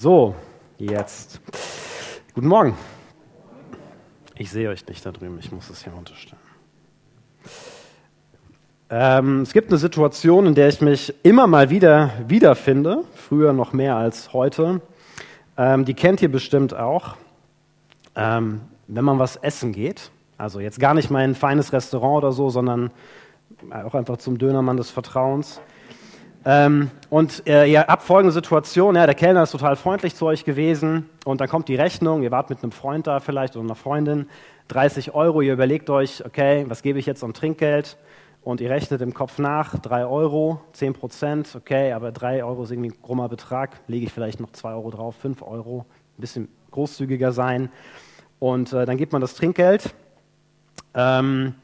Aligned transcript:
So, 0.00 0.36
jetzt. 0.76 1.40
Guten 2.32 2.46
Morgen. 2.46 2.76
Ich 4.36 4.48
sehe 4.48 4.70
euch 4.70 4.86
nicht 4.86 5.04
da 5.04 5.10
drüben, 5.10 5.40
ich 5.40 5.50
muss 5.50 5.68
es 5.70 5.82
hier 5.82 5.92
unterstellen. 5.92 6.40
Ähm, 8.90 9.40
es 9.40 9.52
gibt 9.52 9.70
eine 9.70 9.78
Situation, 9.78 10.46
in 10.46 10.54
der 10.54 10.68
ich 10.68 10.80
mich 10.80 11.12
immer 11.24 11.48
mal 11.48 11.70
wieder 11.70 12.12
wiederfinde, 12.28 13.02
früher 13.16 13.52
noch 13.52 13.72
mehr 13.72 13.96
als 13.96 14.32
heute. 14.32 14.82
Ähm, 15.56 15.84
die 15.84 15.94
kennt 15.94 16.22
ihr 16.22 16.30
bestimmt 16.30 16.74
auch. 16.74 17.16
Ähm, 18.14 18.60
wenn 18.86 19.04
man 19.04 19.18
was 19.18 19.34
essen 19.34 19.72
geht, 19.72 20.12
also 20.36 20.60
jetzt 20.60 20.78
gar 20.78 20.94
nicht 20.94 21.10
mein 21.10 21.34
feines 21.34 21.72
Restaurant 21.72 22.18
oder 22.18 22.30
so, 22.30 22.50
sondern 22.50 22.92
auch 23.72 23.96
einfach 23.96 24.18
zum 24.18 24.38
Dönermann 24.38 24.76
des 24.76 24.90
Vertrauens. 24.90 25.60
Ähm, 26.44 26.90
und 27.10 27.46
äh, 27.46 27.66
ihr 27.66 27.80
habt 27.80 28.02
folgende 28.02 28.32
Situation, 28.32 28.94
ja, 28.94 29.06
der 29.06 29.14
Kellner 29.14 29.42
ist 29.42 29.50
total 29.50 29.76
freundlich 29.76 30.14
zu 30.14 30.26
euch 30.26 30.44
gewesen. 30.44 31.08
Und 31.24 31.40
dann 31.40 31.48
kommt 31.48 31.68
die 31.68 31.74
Rechnung, 31.74 32.22
ihr 32.22 32.30
wart 32.30 32.50
mit 32.50 32.62
einem 32.62 32.72
Freund 32.72 33.06
da 33.06 33.20
vielleicht 33.20 33.56
oder 33.56 33.64
einer 33.64 33.74
Freundin, 33.74 34.28
30 34.68 35.14
Euro, 35.14 35.40
ihr 35.40 35.52
überlegt 35.52 35.90
euch, 35.90 36.24
okay, 36.24 36.64
was 36.68 36.82
gebe 36.82 36.98
ich 36.98 37.06
jetzt 37.06 37.24
an 37.24 37.34
Trinkgeld? 37.34 37.96
Und 38.42 38.60
ihr 38.60 38.70
rechnet 38.70 39.00
im 39.02 39.12
Kopf 39.12 39.38
nach, 39.38 39.78
3 39.78 40.06
Euro, 40.06 40.60
10 40.72 40.94
Prozent, 40.94 41.54
okay, 41.54 41.92
aber 41.92 42.12
3 42.12 42.44
Euro 42.44 42.62
ist 42.62 42.70
irgendwie 42.70 42.90
ein 42.90 43.02
krummer 43.02 43.28
Betrag, 43.28 43.80
lege 43.88 44.06
ich 44.06 44.12
vielleicht 44.12 44.40
noch 44.40 44.52
2 44.52 44.72
Euro 44.72 44.90
drauf, 44.90 45.16
5 45.16 45.42
Euro, 45.42 45.84
ein 46.16 46.20
bisschen 46.20 46.48
großzügiger 46.70 47.32
sein. 47.32 47.70
Und 48.38 48.72
äh, 48.72 48.86
dann 48.86 48.96
gibt 48.96 49.12
man 49.12 49.20
das 49.20 49.34
Trinkgeld. 49.34 49.94
Ähm, 50.94 51.54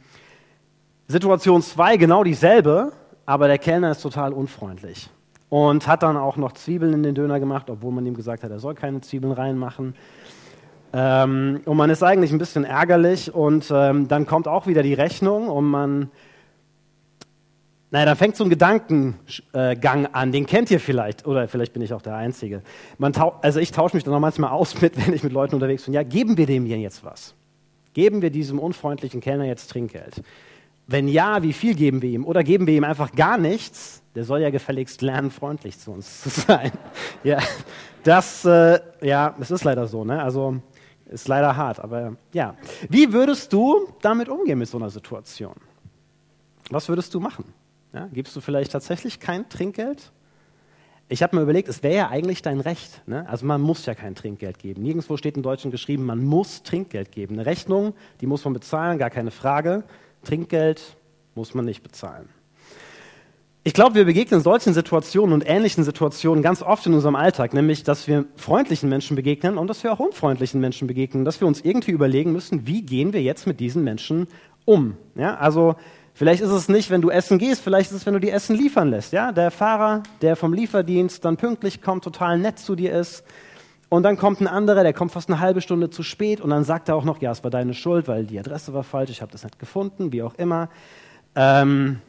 Situation 1.06 1.62
2, 1.62 1.96
genau 1.96 2.24
dieselbe, 2.24 2.93
aber 3.27 3.48
der 3.48 3.59
Kellner 3.59 3.91
ist 3.91 4.02
total 4.02 4.33
unfreundlich 4.33 5.09
und 5.48 5.87
hat 5.87 6.02
dann 6.02 6.16
auch 6.16 6.37
noch 6.37 6.52
Zwiebeln 6.52 6.92
in 6.92 7.02
den 7.02 7.15
Döner 7.15 7.38
gemacht, 7.38 7.70
obwohl 7.70 7.92
man 7.92 8.05
ihm 8.06 8.15
gesagt 8.15 8.42
hat, 8.42 8.51
er 8.51 8.59
soll 8.59 8.74
keine 8.74 9.01
Zwiebeln 9.01 9.32
reinmachen. 9.32 9.95
Ähm, 10.92 11.60
und 11.65 11.76
man 11.76 11.90
ist 11.90 12.02
eigentlich 12.02 12.32
ein 12.32 12.38
bisschen 12.38 12.65
ärgerlich 12.65 13.35
und 13.35 13.71
ähm, 13.74 14.09
dann 14.09 14.26
kommt 14.26 14.48
auch 14.48 14.66
wieder 14.66 14.82
die 14.82 14.95
Rechnung 14.95 15.48
und 15.48 15.65
man, 15.65 16.10
naja, 17.90 18.07
da 18.07 18.15
fängt 18.15 18.37
so 18.37 18.45
ein 18.45 18.51
Gedankengang 18.51 20.07
an, 20.13 20.32
den 20.32 20.46
kennt 20.46 20.70
ihr 20.70 20.80
vielleicht, 20.80 21.26
oder 21.26 21.48
vielleicht 21.48 21.73
bin 21.73 21.82
ich 21.82 21.93
auch 21.93 22.02
der 22.02 22.16
Einzige. 22.16 22.63
also 23.41 23.60
ich 23.60 23.73
tausche 23.73 23.96
mich 23.96 24.04
dann 24.04 24.15
auch 24.15 24.20
manchmal 24.20 24.51
aus 24.51 24.80
mit, 24.80 24.96
wenn 25.04 25.15
ich 25.15 25.23
mit 25.23 25.32
Leuten 25.32 25.54
unterwegs 25.54 25.85
bin, 25.85 25.95
ja, 25.95 26.02
geben 26.02 26.37
wir 26.37 26.46
dem 26.46 26.65
hier 26.65 26.79
jetzt 26.79 27.04
was? 27.04 27.35
Geben 27.93 28.23
wir 28.23 28.30
diesem 28.30 28.59
unfreundlichen 28.59 29.20
Kellner 29.20 29.45
jetzt 29.45 29.70
Trinkgeld? 29.70 30.23
Wenn 30.87 31.09
ja, 31.09 31.43
wie 31.43 31.52
viel 31.52 31.74
geben 31.74 32.02
wir 32.02 32.10
ihm? 32.10 32.24
Oder 32.24 32.45
geben 32.45 32.66
wir 32.66 32.74
ihm 32.74 32.85
einfach 32.85 33.13
gar 33.13 33.38
nichts? 33.38 34.02
Der 34.15 34.24
soll 34.24 34.40
ja 34.40 34.51
gefälligst 34.51 35.02
lernen, 35.02 35.30
freundlich 35.30 35.79
zu 35.79 35.93
uns 35.93 36.23
zu 36.23 36.29
sein. 36.46 36.73
ja, 37.23 37.38
das, 38.02 38.45
äh, 38.45 38.80
ja, 39.01 39.35
es 39.41 39.51
ist 39.51 39.65
leider 39.65 39.87
so. 39.87 40.04
Ne? 40.04 40.23
Also 40.23 40.60
ist 41.07 41.29
leider 41.29 41.57
hart, 41.57 41.80
aber 41.80 42.16
ja. 42.32 42.57
Wie 42.88 43.13
würdest 43.13 43.52
du 43.52 43.88
damit 44.01 44.29
umgehen 44.29 44.59
mit 44.59 44.68
so 44.68 44.79
einer 44.79 44.91
Situation? 44.91 45.54
Was 46.71 46.88
würdest 46.88 47.15
du 47.15 47.21
machen? 47.21 47.45
Ja, 47.93 48.09
gibst 48.13 48.35
du 48.35 48.41
vielleicht 48.41 48.73
tatsächlich 48.73 49.21
kein 49.21 49.48
Trinkgeld? 49.48 50.13
Ich 51.09 51.23
habe 51.23 51.37
mir 51.37 51.43
überlegt, 51.43 51.69
es 51.69 51.82
wäre 51.82 51.95
ja 51.95 52.09
eigentlich 52.09 52.41
dein 52.41 52.60
Recht. 52.60 53.07
Ne? 53.07 53.29
Also 53.29 53.45
man 53.45 53.60
muss 53.60 53.85
ja 53.85 53.95
kein 53.95 54.15
Trinkgeld 54.15 54.59
geben. 54.59 54.82
Nirgendwo 54.82 55.16
steht 55.16 55.37
im 55.37 55.43
Deutschen 55.43 55.71
geschrieben, 55.71 56.04
man 56.04 56.24
muss 56.24 56.63
Trinkgeld 56.63 57.13
geben. 57.13 57.35
Eine 57.35 57.46
Rechnung, 57.46 57.95
die 58.21 58.26
muss 58.26 58.45
man 58.45 58.54
bezahlen, 58.54 58.98
gar 58.98 59.10
keine 59.10 59.30
Frage. 59.30 59.85
Trinkgeld 60.24 60.96
muss 61.34 61.54
man 61.54 61.64
nicht 61.64 61.82
bezahlen. 61.82 62.28
Ich 63.66 63.72
glaube, 63.72 63.94
wir 63.94 64.04
begegnen 64.04 64.42
solchen 64.42 64.75
Situationen 64.75 65.32
und 65.32 65.48
ähnlichen 65.48 65.84
Situationen 65.84 66.42
ganz 66.42 66.60
oft 66.60 66.84
in 66.86 66.92
unserem 66.92 67.16
Alltag, 67.16 67.54
nämlich, 67.54 67.82
dass 67.82 68.06
wir 68.06 68.26
freundlichen 68.36 68.91
Menschen 68.91 69.16
begegnen 69.16 69.56
und 69.56 69.69
dass 69.69 69.82
wir 69.82 69.91
auch 69.91 70.00
unfreundlichen 70.00 70.60
Menschen 70.60 70.86
begegnen, 70.86 71.25
dass 71.25 71.41
wir 71.41 71.48
uns 71.48 71.62
irgendwie 71.62 71.92
überlegen 71.92 72.32
müssen, 72.32 72.66
wie 72.66 72.82
gehen 72.82 73.14
wir 73.14 73.22
jetzt 73.22 73.47
mit 73.47 73.60
diesen 73.60 73.82
Menschen 73.82 74.28
um? 74.66 74.98
Ja, 75.14 75.36
also 75.36 75.76
vielleicht 76.12 76.42
ist 76.42 76.50
es 76.50 76.68
nicht, 76.68 76.90
wenn 76.90 77.00
du 77.00 77.08
essen 77.08 77.38
gehst, 77.38 77.62
vielleicht 77.62 77.90
ist 77.90 77.96
es, 77.96 78.06
wenn 78.06 78.12
du 78.12 78.20
die 78.20 78.28
Essen 78.28 78.54
liefern 78.54 78.90
lässt. 78.90 79.14
Ja, 79.14 79.32
der 79.32 79.50
Fahrer, 79.50 80.02
der 80.20 80.36
vom 80.36 80.52
Lieferdienst 80.52 81.24
dann 81.24 81.38
pünktlich 81.38 81.80
kommt, 81.80 82.04
total 82.04 82.38
nett 82.38 82.58
zu 82.58 82.76
dir 82.76 82.92
ist, 82.92 83.24
und 83.94 84.03
dann 84.03 84.16
kommt 84.16 84.41
ein 84.41 84.49
anderer, 84.49 84.82
der 84.82 84.93
kommt 84.93 85.12
fast 85.12 85.31
eine 85.31 85.38
halbe 85.38 85.60
Stunde 85.60 85.88
zu 85.88 86.03
spät 86.03 86.41
und 86.41 86.50
dann 86.50 86.65
sagt 86.65 86.88
er 86.88 86.97
auch 86.97 87.05
noch, 87.05 87.21
ja, 87.22 87.31
es 87.31 87.44
war 87.44 87.50
deine 87.50 87.75
Schuld, 87.75 88.09
weil 88.09 88.27
die 88.27 88.38
Adresse 88.41 88.75
war 88.75 88.82
falsch, 88.82 89.10
ich 89.10 89.22
habe 89.22 89.31
das 89.31 89.44
nicht 89.44 89.60
gefunden, 89.60 90.12
wie 90.12 90.22
auch 90.25 90.34
immer. 90.34 90.69
Ähm, 91.37 92.00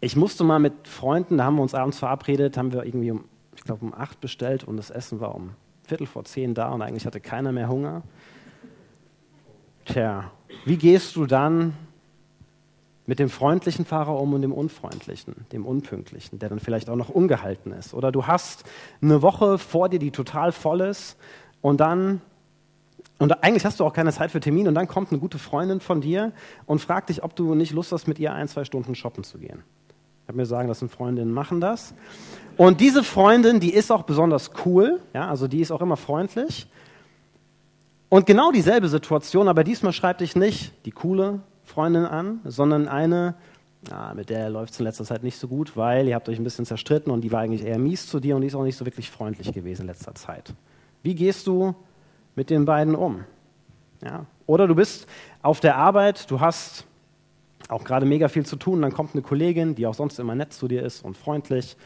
ich 0.00 0.14
musste 0.14 0.44
mal 0.44 0.60
mit 0.60 0.86
Freunden, 0.86 1.38
da 1.38 1.44
haben 1.46 1.56
wir 1.56 1.62
uns 1.62 1.74
abends 1.74 1.98
verabredet, 1.98 2.56
haben 2.56 2.72
wir 2.72 2.84
irgendwie 2.84 3.10
um, 3.10 3.24
ich 3.56 3.64
glaube, 3.64 3.84
um 3.84 3.92
acht 3.92 4.20
bestellt 4.20 4.62
und 4.62 4.76
das 4.76 4.90
Essen 4.90 5.18
war 5.18 5.34
um 5.34 5.50
Viertel 5.82 6.06
vor 6.06 6.24
zehn 6.24 6.54
da 6.54 6.70
und 6.70 6.80
eigentlich 6.80 7.06
hatte 7.06 7.20
keiner 7.20 7.50
mehr 7.50 7.68
Hunger. 7.68 8.02
Tja, 9.86 10.30
wie 10.64 10.76
gehst 10.76 11.16
du 11.16 11.26
dann 11.26 11.74
mit 13.06 13.18
dem 13.18 13.28
freundlichen 13.28 13.84
Fahrer 13.84 14.18
um 14.18 14.32
und 14.32 14.42
dem 14.42 14.52
unfreundlichen, 14.52 15.34
dem 15.52 15.66
unpünktlichen, 15.66 16.38
der 16.38 16.48
dann 16.48 16.58
vielleicht 16.58 16.88
auch 16.88 16.96
noch 16.96 17.10
ungehalten 17.10 17.72
ist. 17.72 17.92
Oder 17.92 18.12
du 18.12 18.26
hast 18.26 18.64
eine 19.02 19.20
Woche 19.20 19.58
vor 19.58 19.88
dir, 19.88 19.98
die 19.98 20.10
total 20.10 20.52
voll 20.52 20.80
ist 20.80 21.16
und 21.60 21.80
dann, 21.80 22.22
und 23.18 23.44
eigentlich 23.44 23.66
hast 23.66 23.80
du 23.80 23.84
auch 23.84 23.92
keine 23.92 24.12
Zeit 24.12 24.30
für 24.30 24.40
Termin 24.40 24.68
und 24.68 24.74
dann 24.74 24.88
kommt 24.88 25.10
eine 25.10 25.20
gute 25.20 25.38
Freundin 25.38 25.80
von 25.80 26.00
dir 26.00 26.32
und 26.66 26.80
fragt 26.80 27.10
dich, 27.10 27.22
ob 27.22 27.36
du 27.36 27.54
nicht 27.54 27.72
Lust 27.72 27.92
hast, 27.92 28.08
mit 28.08 28.18
ihr 28.18 28.32
ein, 28.32 28.48
zwei 28.48 28.64
Stunden 28.64 28.94
shoppen 28.94 29.22
zu 29.22 29.38
gehen. 29.38 29.62
Ich 30.22 30.28
habe 30.28 30.38
mir 30.38 30.46
sagen 30.46 30.68
lassen, 30.68 30.88
Freundinnen 30.88 31.32
machen 31.32 31.60
das. 31.60 31.94
Und 32.56 32.80
diese 32.80 33.04
Freundin, 33.04 33.60
die 33.60 33.74
ist 33.74 33.92
auch 33.92 34.04
besonders 34.04 34.52
cool, 34.64 35.00
ja, 35.12 35.28
also 35.28 35.48
die 35.48 35.60
ist 35.60 35.70
auch 35.70 35.82
immer 35.82 35.98
freundlich. 35.98 36.66
Und 38.08 38.26
genau 38.26 38.50
dieselbe 38.50 38.88
Situation, 38.88 39.48
aber 39.48 39.64
diesmal 39.64 39.92
schreibt 39.92 40.22
dich 40.22 40.34
nicht 40.34 40.72
die 40.86 40.92
coole, 40.92 41.40
Freundin 41.64 42.04
an, 42.04 42.40
sondern 42.44 42.88
eine, 42.88 43.34
ja, 43.88 44.12
mit 44.14 44.30
der 44.30 44.50
läuft 44.50 44.74
es 44.74 44.80
in 44.80 44.84
letzter 44.84 45.04
Zeit 45.04 45.22
nicht 45.22 45.38
so 45.38 45.48
gut, 45.48 45.76
weil 45.76 46.06
ihr 46.06 46.14
habt 46.14 46.28
euch 46.28 46.38
ein 46.38 46.44
bisschen 46.44 46.66
zerstritten 46.66 47.12
und 47.12 47.22
die 47.22 47.32
war 47.32 47.40
eigentlich 47.40 47.64
eher 47.64 47.78
mies 47.78 48.06
zu 48.06 48.20
dir 48.20 48.36
und 48.36 48.42
die 48.42 48.48
ist 48.48 48.54
auch 48.54 48.64
nicht 48.64 48.76
so 48.76 48.84
wirklich 48.84 49.10
freundlich 49.10 49.52
gewesen 49.52 49.82
in 49.82 49.88
letzter 49.88 50.14
Zeit. 50.14 50.54
Wie 51.02 51.14
gehst 51.14 51.46
du 51.46 51.74
mit 52.36 52.50
den 52.50 52.64
beiden 52.64 52.94
um? 52.94 53.24
Ja? 54.02 54.26
Oder 54.46 54.66
du 54.66 54.74
bist 54.74 55.06
auf 55.42 55.60
der 55.60 55.76
Arbeit, 55.76 56.30
du 56.30 56.40
hast 56.40 56.86
auch 57.68 57.84
gerade 57.84 58.06
mega 58.06 58.28
viel 58.28 58.44
zu 58.44 58.56
tun, 58.56 58.82
dann 58.82 58.92
kommt 58.92 59.14
eine 59.14 59.22
Kollegin, 59.22 59.74
die 59.74 59.86
auch 59.86 59.94
sonst 59.94 60.18
immer 60.18 60.34
nett 60.34 60.52
zu 60.52 60.68
dir 60.68 60.82
ist 60.82 61.04
und 61.04 61.16
freundlich 61.16 61.76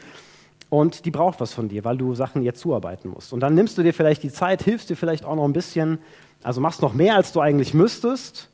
und 0.69 1.05
die 1.05 1.11
braucht 1.11 1.39
was 1.39 1.53
von 1.53 1.67
dir, 1.67 1.83
weil 1.83 1.97
du 1.97 2.13
Sachen 2.13 2.43
ihr 2.43 2.53
zuarbeiten 2.53 3.09
musst. 3.09 3.33
Und 3.33 3.39
dann 3.39 3.55
nimmst 3.55 3.77
du 3.77 3.83
dir 3.83 3.93
vielleicht 3.93 4.21
die 4.23 4.31
Zeit, 4.31 4.61
hilfst 4.61 4.89
dir 4.89 4.95
vielleicht 4.95 5.25
auch 5.25 5.35
noch 5.35 5.45
ein 5.45 5.53
bisschen, 5.53 5.97
also 6.43 6.61
machst 6.61 6.81
noch 6.81 6.93
mehr, 6.93 7.15
als 7.15 7.31
du 7.31 7.39
eigentlich 7.39 7.73
müsstest, 7.73 8.49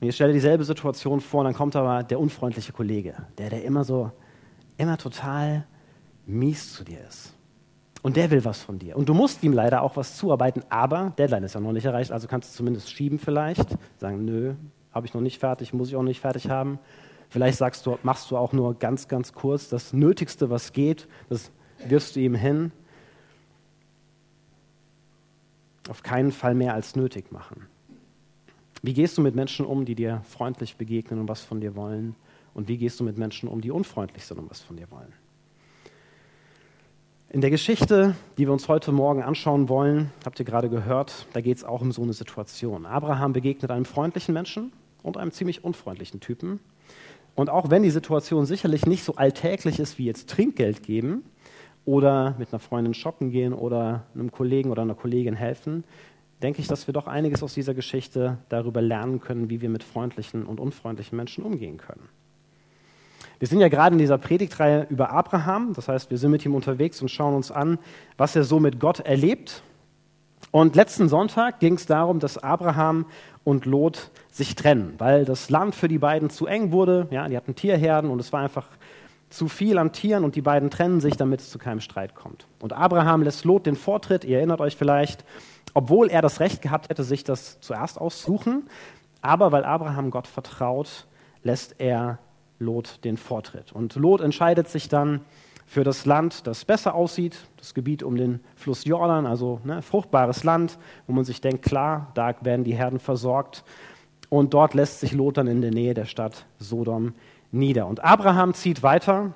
und 0.00 0.06
jetzt 0.06 0.14
stell 0.14 0.28
dir 0.28 0.34
dieselbe 0.34 0.64
Situation 0.64 1.20
vor, 1.20 1.40
und 1.40 1.46
dann 1.46 1.54
kommt 1.54 1.74
aber 1.74 2.02
der 2.02 2.20
unfreundliche 2.20 2.72
Kollege, 2.72 3.14
der, 3.36 3.50
der 3.50 3.64
immer 3.64 3.82
so, 3.82 4.12
immer 4.76 4.96
total 4.96 5.66
mies 6.24 6.72
zu 6.72 6.84
dir 6.84 7.00
ist. 7.06 7.34
Und 8.02 8.16
der 8.16 8.30
will 8.30 8.44
was 8.44 8.62
von 8.62 8.78
dir. 8.78 8.96
Und 8.96 9.08
du 9.08 9.14
musst 9.14 9.42
ihm 9.42 9.52
leider 9.52 9.82
auch 9.82 9.96
was 9.96 10.16
zuarbeiten, 10.16 10.62
aber 10.68 11.12
Deadline 11.18 11.42
ist 11.42 11.54
ja 11.54 11.60
noch 11.60 11.72
nicht 11.72 11.84
erreicht, 11.84 12.12
also 12.12 12.28
kannst 12.28 12.52
du 12.52 12.56
zumindest 12.56 12.90
schieben 12.90 13.18
vielleicht, 13.18 13.76
sagen, 13.96 14.24
nö, 14.24 14.54
habe 14.92 15.06
ich 15.06 15.14
noch 15.14 15.20
nicht 15.20 15.40
fertig, 15.40 15.72
muss 15.72 15.88
ich 15.88 15.96
auch 15.96 16.02
nicht 16.02 16.20
fertig 16.20 16.48
haben. 16.48 16.78
Vielleicht 17.28 17.58
sagst 17.58 17.84
du, 17.84 17.98
machst 18.04 18.30
du 18.30 18.36
auch 18.36 18.52
nur 18.52 18.78
ganz, 18.78 19.08
ganz 19.08 19.32
kurz 19.32 19.68
das 19.68 19.92
Nötigste, 19.92 20.48
was 20.48 20.72
geht, 20.72 21.08
das 21.28 21.50
wirfst 21.86 22.14
du 22.14 22.20
ihm 22.20 22.36
hin. 22.36 22.72
Auf 25.88 26.02
keinen 26.02 26.30
Fall 26.30 26.54
mehr 26.54 26.74
als 26.74 26.94
nötig 26.94 27.32
machen. 27.32 27.66
Wie 28.82 28.94
gehst 28.94 29.18
du 29.18 29.22
mit 29.22 29.34
Menschen 29.34 29.66
um, 29.66 29.84
die 29.84 29.94
dir 29.94 30.22
freundlich 30.28 30.76
begegnen 30.76 31.20
und 31.20 31.28
was 31.28 31.40
von 31.40 31.60
dir 31.60 31.74
wollen? 31.74 32.14
Und 32.54 32.68
wie 32.68 32.78
gehst 32.78 33.00
du 33.00 33.04
mit 33.04 33.18
Menschen 33.18 33.48
um, 33.48 33.60
die 33.60 33.70
unfreundlich 33.70 34.24
sind 34.24 34.38
und 34.38 34.50
was 34.50 34.60
von 34.60 34.76
dir 34.76 34.90
wollen? 34.90 35.12
In 37.30 37.40
der 37.42 37.50
Geschichte, 37.50 38.14
die 38.38 38.46
wir 38.46 38.52
uns 38.52 38.68
heute 38.68 38.90
Morgen 38.90 39.22
anschauen 39.22 39.68
wollen, 39.68 40.10
habt 40.24 40.38
ihr 40.38 40.46
gerade 40.46 40.70
gehört, 40.70 41.26
da 41.34 41.40
geht 41.40 41.58
es 41.58 41.64
auch 41.64 41.82
um 41.82 41.92
so 41.92 42.02
eine 42.02 42.14
Situation. 42.14 42.86
Abraham 42.86 43.34
begegnet 43.34 43.70
einem 43.70 43.84
freundlichen 43.84 44.32
Menschen 44.32 44.72
und 45.02 45.18
einem 45.18 45.30
ziemlich 45.32 45.62
unfreundlichen 45.62 46.20
Typen. 46.20 46.60
Und 47.34 47.50
auch 47.50 47.68
wenn 47.70 47.82
die 47.82 47.90
Situation 47.90 48.46
sicherlich 48.46 48.86
nicht 48.86 49.04
so 49.04 49.16
alltäglich 49.16 49.78
ist 49.78 49.98
wie 49.98 50.06
jetzt 50.06 50.30
Trinkgeld 50.30 50.82
geben 50.82 51.22
oder 51.84 52.34
mit 52.38 52.52
einer 52.52 52.60
Freundin 52.60 52.94
shoppen 52.94 53.30
gehen 53.30 53.52
oder 53.52 54.04
einem 54.14 54.32
Kollegen 54.32 54.70
oder 54.70 54.82
einer 54.82 54.94
Kollegin 54.94 55.34
helfen, 55.34 55.84
denke 56.42 56.60
ich, 56.60 56.68
dass 56.68 56.86
wir 56.86 56.94
doch 56.94 57.06
einiges 57.06 57.42
aus 57.42 57.54
dieser 57.54 57.74
Geschichte 57.74 58.38
darüber 58.48 58.80
lernen 58.80 59.20
können, 59.20 59.50
wie 59.50 59.60
wir 59.60 59.68
mit 59.68 59.82
freundlichen 59.82 60.46
und 60.46 60.60
unfreundlichen 60.60 61.16
Menschen 61.16 61.44
umgehen 61.44 61.78
können. 61.78 62.08
Wir 63.38 63.46
sind 63.46 63.60
ja 63.60 63.68
gerade 63.68 63.94
in 63.94 63.98
dieser 63.98 64.18
Predigtreihe 64.18 64.86
über 64.90 65.10
Abraham, 65.10 65.72
das 65.74 65.88
heißt, 65.88 66.10
wir 66.10 66.18
sind 66.18 66.32
mit 66.32 66.44
ihm 66.44 66.54
unterwegs 66.54 67.00
und 67.00 67.08
schauen 67.08 67.34
uns 67.34 67.50
an, 67.50 67.78
was 68.16 68.34
er 68.34 68.42
so 68.42 68.58
mit 68.58 68.80
Gott 68.80 69.00
erlebt. 69.00 69.62
Und 70.50 70.76
letzten 70.76 71.08
Sonntag 71.08 71.60
ging 71.60 71.74
es 71.74 71.86
darum, 71.86 72.20
dass 72.20 72.38
Abraham 72.38 73.06
und 73.44 73.64
Lot 73.64 74.10
sich 74.30 74.54
trennen, 74.54 74.94
weil 74.98 75.24
das 75.24 75.50
Land 75.50 75.74
für 75.74 75.88
die 75.88 75.98
beiden 75.98 76.30
zu 76.30 76.46
eng 76.46 76.72
wurde. 76.72 77.06
Ja, 77.10 77.28
die 77.28 77.36
hatten 77.36 77.54
Tierherden 77.54 78.10
und 78.10 78.20
es 78.20 78.32
war 78.32 78.40
einfach 78.40 78.66
zu 79.30 79.48
viel 79.48 79.78
an 79.78 79.92
Tieren 79.92 80.24
und 80.24 80.36
die 80.36 80.42
beiden 80.42 80.70
trennen 80.70 81.00
sich, 81.00 81.16
damit 81.16 81.40
es 81.40 81.50
zu 81.50 81.58
keinem 81.58 81.80
Streit 81.80 82.14
kommt. 82.14 82.46
Und 82.60 82.72
Abraham 82.72 83.22
lässt 83.22 83.44
Lot 83.44 83.66
den 83.66 83.76
Vortritt, 83.76 84.24
ihr 84.24 84.38
erinnert 84.38 84.60
euch 84.60 84.76
vielleicht, 84.76 85.24
obwohl 85.78 86.10
er 86.10 86.22
das 86.22 86.40
Recht 86.40 86.60
gehabt 86.60 86.88
hätte, 86.90 87.04
sich 87.04 87.22
das 87.22 87.60
zuerst 87.60 88.00
aussuchen, 88.00 88.68
aber 89.22 89.52
weil 89.52 89.64
Abraham 89.64 90.10
Gott 90.10 90.26
vertraut, 90.26 91.06
lässt 91.44 91.76
er 91.78 92.18
Lot 92.58 93.04
den 93.04 93.16
Vortritt. 93.16 93.70
Und 93.70 93.94
Lot 93.94 94.20
entscheidet 94.20 94.66
sich 94.66 94.88
dann 94.88 95.20
für 95.66 95.84
das 95.84 96.04
Land, 96.04 96.48
das 96.48 96.64
besser 96.64 96.96
aussieht, 96.96 97.46
das 97.58 97.74
Gebiet 97.74 98.02
um 98.02 98.16
den 98.16 98.40
Fluss 98.56 98.86
Jordan, 98.86 99.24
also 99.24 99.60
ne, 99.62 99.80
fruchtbares 99.80 100.42
Land, 100.42 100.80
wo 101.06 101.12
man 101.12 101.24
sich 101.24 101.40
denkt, 101.40 101.62
klar, 101.62 102.10
da 102.14 102.34
werden 102.40 102.64
die 102.64 102.74
Herden 102.74 102.98
versorgt. 102.98 103.62
Und 104.30 104.54
dort 104.54 104.74
lässt 104.74 104.98
sich 104.98 105.12
Lot 105.12 105.36
dann 105.36 105.46
in 105.46 105.60
der 105.60 105.70
Nähe 105.70 105.94
der 105.94 106.06
Stadt 106.06 106.44
Sodom 106.58 107.14
nieder. 107.52 107.86
Und 107.86 108.02
Abraham 108.02 108.52
zieht 108.52 108.82
weiter 108.82 109.32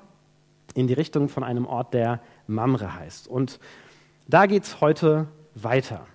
in 0.73 0.87
die 0.87 0.93
Richtung 0.93 1.29
von 1.29 1.45
einem 1.45 1.65
Ort, 1.65 1.93
der 1.93 2.19
Mamre 2.47 2.93
heißt. 2.95 3.29
Und 3.29 3.61
da 4.27 4.45
geht 4.45 4.63
es 4.63 4.81
heute 4.81 5.27
weiter. 5.55 6.05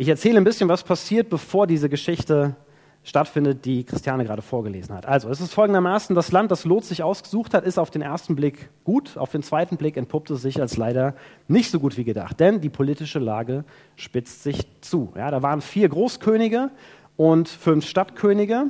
Ich 0.00 0.06
erzähle 0.06 0.38
ein 0.38 0.44
bisschen, 0.44 0.68
was 0.68 0.84
passiert, 0.84 1.28
bevor 1.28 1.66
diese 1.66 1.88
Geschichte 1.88 2.54
stattfindet, 3.02 3.64
die 3.64 3.82
Christiane 3.82 4.24
gerade 4.24 4.42
vorgelesen 4.42 4.94
hat. 4.94 5.06
Also, 5.06 5.28
es 5.28 5.40
ist 5.40 5.52
folgendermaßen, 5.52 6.14
das 6.14 6.30
Land, 6.30 6.52
das 6.52 6.64
Lot 6.64 6.84
sich 6.84 7.02
ausgesucht 7.02 7.52
hat, 7.52 7.64
ist 7.64 7.80
auf 7.80 7.90
den 7.90 8.00
ersten 8.00 8.36
Blick 8.36 8.70
gut, 8.84 9.18
auf 9.18 9.32
den 9.32 9.42
zweiten 9.42 9.76
Blick 9.76 9.96
entpuppt 9.96 10.30
es 10.30 10.40
sich 10.40 10.60
als 10.60 10.76
leider 10.76 11.16
nicht 11.48 11.72
so 11.72 11.80
gut 11.80 11.96
wie 11.96 12.04
gedacht, 12.04 12.38
denn 12.38 12.60
die 12.60 12.68
politische 12.68 13.18
Lage 13.18 13.64
spitzt 13.96 14.44
sich 14.44 14.68
zu. 14.82 15.12
Ja, 15.16 15.32
da 15.32 15.42
waren 15.42 15.60
vier 15.60 15.88
Großkönige 15.88 16.70
und 17.16 17.48
fünf 17.48 17.84
Stadtkönige 17.84 18.66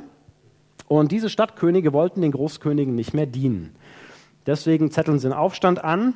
und 0.87 1.11
diese 1.11 1.29
Stadtkönige 1.29 1.93
wollten 1.93 2.21
den 2.21 2.31
Großkönigen 2.31 2.95
nicht 2.95 3.13
mehr 3.13 3.27
dienen. 3.27 3.75
Deswegen 4.47 4.89
zetteln 4.89 5.19
sie 5.19 5.27
einen 5.27 5.37
Aufstand 5.37 5.83
an 5.83 6.15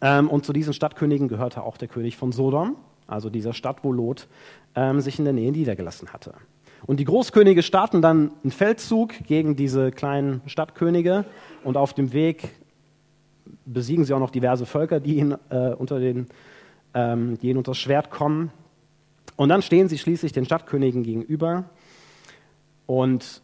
ähm, 0.00 0.30
und 0.30 0.46
zu 0.46 0.52
diesen 0.52 0.72
Stadtkönigen 0.72 1.26
gehörte 1.26 1.64
auch 1.64 1.76
der 1.76 1.88
König 1.88 2.16
von 2.16 2.30
Sodom, 2.30 2.76
also 3.06 3.30
dieser 3.30 3.52
Stadt, 3.52 3.84
wo 3.84 3.92
Lot 3.92 4.28
ähm, 4.74 5.00
sich 5.00 5.18
in 5.18 5.24
der 5.24 5.34
Nähe 5.34 5.52
niedergelassen 5.52 6.12
hatte. 6.12 6.34
Und 6.86 7.00
die 7.00 7.04
Großkönige 7.04 7.62
starten 7.62 8.02
dann 8.02 8.32
einen 8.42 8.50
Feldzug 8.50 9.14
gegen 9.26 9.56
diese 9.56 9.90
kleinen 9.90 10.42
Stadtkönige 10.46 11.24
und 11.62 11.76
auf 11.76 11.94
dem 11.94 12.12
Weg 12.12 12.50
besiegen 13.64 14.04
sie 14.04 14.12
auch 14.12 14.20
noch 14.20 14.30
diverse 14.30 14.66
Völker, 14.66 15.00
die 15.00 15.16
ihnen, 15.16 15.36
äh, 15.48 15.70
unter 15.70 15.98
den, 15.98 16.26
ähm, 16.92 17.38
die 17.38 17.48
ihnen 17.48 17.58
unter 17.58 17.70
das 17.72 17.78
Schwert 17.78 18.10
kommen. 18.10 18.50
Und 19.36 19.48
dann 19.48 19.62
stehen 19.62 19.88
sie 19.88 19.98
schließlich 19.98 20.32
den 20.32 20.44
Stadtkönigen 20.44 21.02
gegenüber. 21.02 21.64
Und 22.86 23.42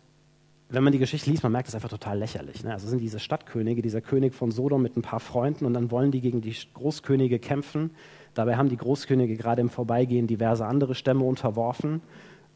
wenn 0.68 0.84
man 0.84 0.92
die 0.92 0.98
Geschichte 0.98 1.30
liest, 1.30 1.42
man 1.42 1.52
merkt 1.52 1.68
es 1.68 1.74
einfach 1.74 1.88
total 1.88 2.18
lächerlich. 2.18 2.62
Ne? 2.62 2.72
Also 2.72 2.86
sind 2.86 3.00
diese 3.00 3.18
Stadtkönige, 3.18 3.82
dieser 3.82 4.00
König 4.00 4.34
von 4.34 4.52
Sodom 4.52 4.82
mit 4.82 4.96
ein 4.96 5.02
paar 5.02 5.20
Freunden 5.20 5.64
und 5.64 5.74
dann 5.74 5.90
wollen 5.90 6.12
die 6.12 6.20
gegen 6.20 6.40
die 6.42 6.54
Großkönige 6.74 7.38
kämpfen. 7.38 7.90
Dabei 8.34 8.56
haben 8.56 8.68
die 8.68 8.76
Großkönige 8.76 9.36
gerade 9.36 9.60
im 9.60 9.70
Vorbeigehen 9.70 10.26
diverse 10.26 10.66
andere 10.66 10.94
Stämme 10.94 11.24
unterworfen. 11.24 12.00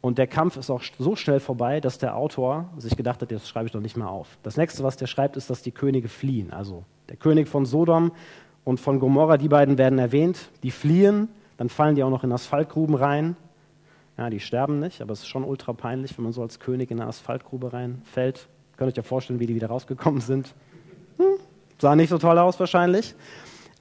Und 0.01 0.17
der 0.17 0.27
Kampf 0.27 0.55
ist 0.57 0.69
auch 0.69 0.83
so 0.99 1.15
schnell 1.15 1.39
vorbei, 1.39 1.79
dass 1.79 1.97
der 1.97 2.15
Autor 2.15 2.69
sich 2.77 2.95
gedacht 2.95 3.21
hat, 3.21 3.31
das 3.31 3.49
schreibe 3.49 3.65
ich 3.65 3.71
doch 3.71 3.81
nicht 3.81 3.97
mehr 3.97 4.09
auf. 4.09 4.37
Das 4.43 4.55
nächste, 4.55 4.83
was 4.83 4.97
der 4.97 5.07
schreibt, 5.07 5.35
ist, 5.35 5.49
dass 5.49 5.63
die 5.63 5.71
Könige 5.71 6.09
fliehen. 6.09 6.53
Also 6.53 6.83
der 7.09 7.17
König 7.17 7.47
von 7.47 7.65
Sodom 7.65 8.11
und 8.63 8.79
von 8.79 8.99
Gomorra, 8.99 9.37
die 9.37 9.47
beiden 9.47 9.77
werden 9.77 9.97
erwähnt, 9.97 10.49
die 10.63 10.71
fliehen, 10.71 11.29
dann 11.57 11.69
fallen 11.69 11.95
die 11.95 12.03
auch 12.03 12.09
noch 12.09 12.23
in 12.23 12.31
Asphaltgruben 12.31 12.95
rein. 12.95 13.35
Ja, 14.17 14.29
die 14.29 14.39
sterben 14.39 14.79
nicht, 14.79 15.01
aber 15.01 15.13
es 15.13 15.19
ist 15.21 15.27
schon 15.27 15.43
ultra 15.43 15.73
peinlich, 15.73 16.17
wenn 16.17 16.23
man 16.23 16.33
so 16.33 16.41
als 16.41 16.59
König 16.59 16.91
in 16.91 16.99
eine 16.99 17.09
Asphaltgrube 17.09 17.73
reinfällt. 17.73 18.47
Könnt 18.77 18.89
ihr 18.89 18.91
euch 18.91 18.97
ja 18.97 19.03
vorstellen, 19.03 19.39
wie 19.39 19.45
die 19.45 19.55
wieder 19.55 19.67
rausgekommen 19.67 20.21
sind. 20.21 20.53
Hm, 21.17 21.39
sah 21.79 21.95
nicht 21.95 22.09
so 22.09 22.17
toll 22.17 22.37
aus 22.37 22.59
wahrscheinlich. 22.59 23.15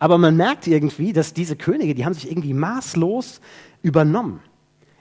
Aber 0.05 0.19
man 0.19 0.37
merkt 0.37 0.67
irgendwie, 0.67 1.15
dass 1.15 1.33
diese 1.33 1.57
Könige, 1.57 1.95
die 1.95 2.05
haben 2.05 2.13
sich 2.13 2.31
irgendwie 2.31 2.53
maßlos 2.53 3.41
übernommen. 3.81 4.41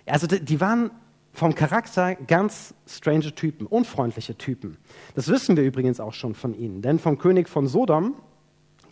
Also 0.05 0.27
die 0.27 0.61
waren 0.61 0.91
vom 1.33 1.53
Charakter 1.53 2.15
ganz 2.15 2.73
strange 2.87 3.35
Typen, 3.35 3.67
unfreundliche 3.67 4.37
Typen. 4.37 4.77
Das 5.13 5.27
wissen 5.27 5.57
wir 5.57 5.65
übrigens 5.65 5.99
auch 5.99 6.13
schon 6.13 6.35
von 6.35 6.53
ihnen, 6.53 6.81
denn 6.81 6.99
vom 6.99 7.17
König 7.17 7.49
von 7.49 7.67
Sodom, 7.67 8.13